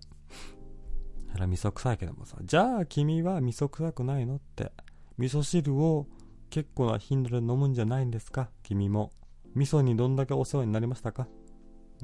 [1.32, 4.72] あら味噌臭いけどもさじゃあ君は味噌臭くないのって。
[5.16, 6.06] 味噌汁を
[6.48, 8.50] 結構な頻度で飲むんじゃないんですか？
[8.62, 9.12] 君も。
[9.54, 11.28] 味噌にどんだけお世話になりましたか、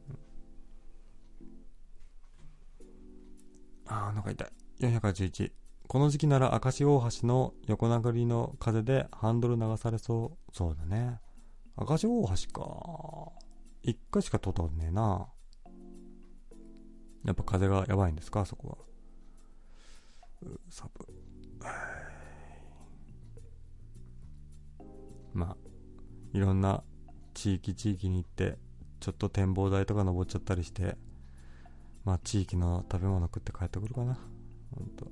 [0.09, 0.19] うん。
[3.87, 4.49] あーお腹痛い。
[4.81, 5.53] 481
[5.89, 10.53] この時期なら明石大橋の横殴りの風でハンドル流されそう。
[10.53, 11.21] そうだね。
[11.79, 13.33] 明石大橋か。
[13.83, 15.29] 一回しか通ったことねえな。
[17.25, 18.45] やっぱ風がやばいんですか？
[18.47, 18.79] そこは。
[20.71, 21.07] サブ。
[25.35, 25.57] まあ
[26.33, 26.83] いろんな
[27.35, 28.59] 地域地域に行って
[29.01, 30.97] ちょっと展望台とか登っちゃったりして
[32.05, 34.19] まあ地域の食べ物食って帰ってくるかな。
[34.75, 35.07] ほんと。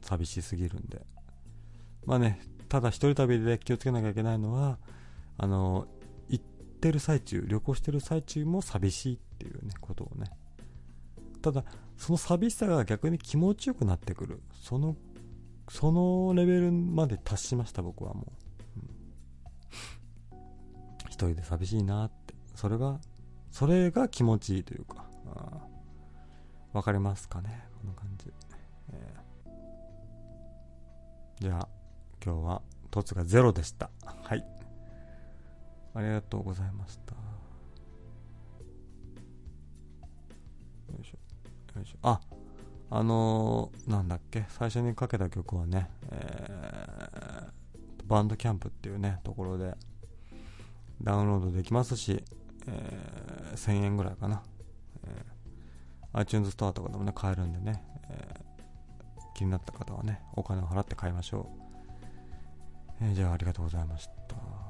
[0.00, 1.06] 寂しすぎるんで。
[2.06, 2.40] まあね
[2.72, 4.78] ただ一人旅で気をつけなきゃいけないのは
[5.36, 5.86] あの
[6.30, 6.44] 行っ
[6.80, 10.30] てる最中旅行してる最中も寂しいっていうねことをね。
[11.42, 11.66] ただ
[11.98, 14.40] その寂しさが逆に気持ちよくなってくる。
[14.54, 14.96] その
[15.68, 18.32] そのレベルまで達しました僕はも
[18.74, 18.80] う、
[20.32, 20.40] うん。
[21.10, 22.32] 一人で寂しいなって。
[22.54, 22.98] それが
[23.50, 25.04] それが気持ちいいというか。
[26.72, 27.64] わかりますかね？
[27.82, 28.32] この感じ、
[28.94, 31.81] えーじゃあ。
[32.24, 33.90] 今日は凸がゼロでした。
[34.04, 34.44] はい。
[35.94, 37.12] ありがとうございました。
[40.92, 41.78] よいしょ。
[41.78, 41.98] よいしょ。
[42.02, 42.20] あ
[42.90, 44.44] あのー、なんだっけ？
[44.48, 47.52] 最初にかけた曲はね、えー
[48.06, 49.74] バンドキャンプっていうねところで
[51.02, 52.22] ダウンロードできますし、
[52.66, 54.42] えー1000円ぐらいかな、
[55.04, 58.42] えー iTunes ストアとかでもね買えるんでね、えー
[59.34, 61.61] 気になった方はねお金を払って買いましょう、
[63.02, 64.61] えー、じゃあありがとうございました。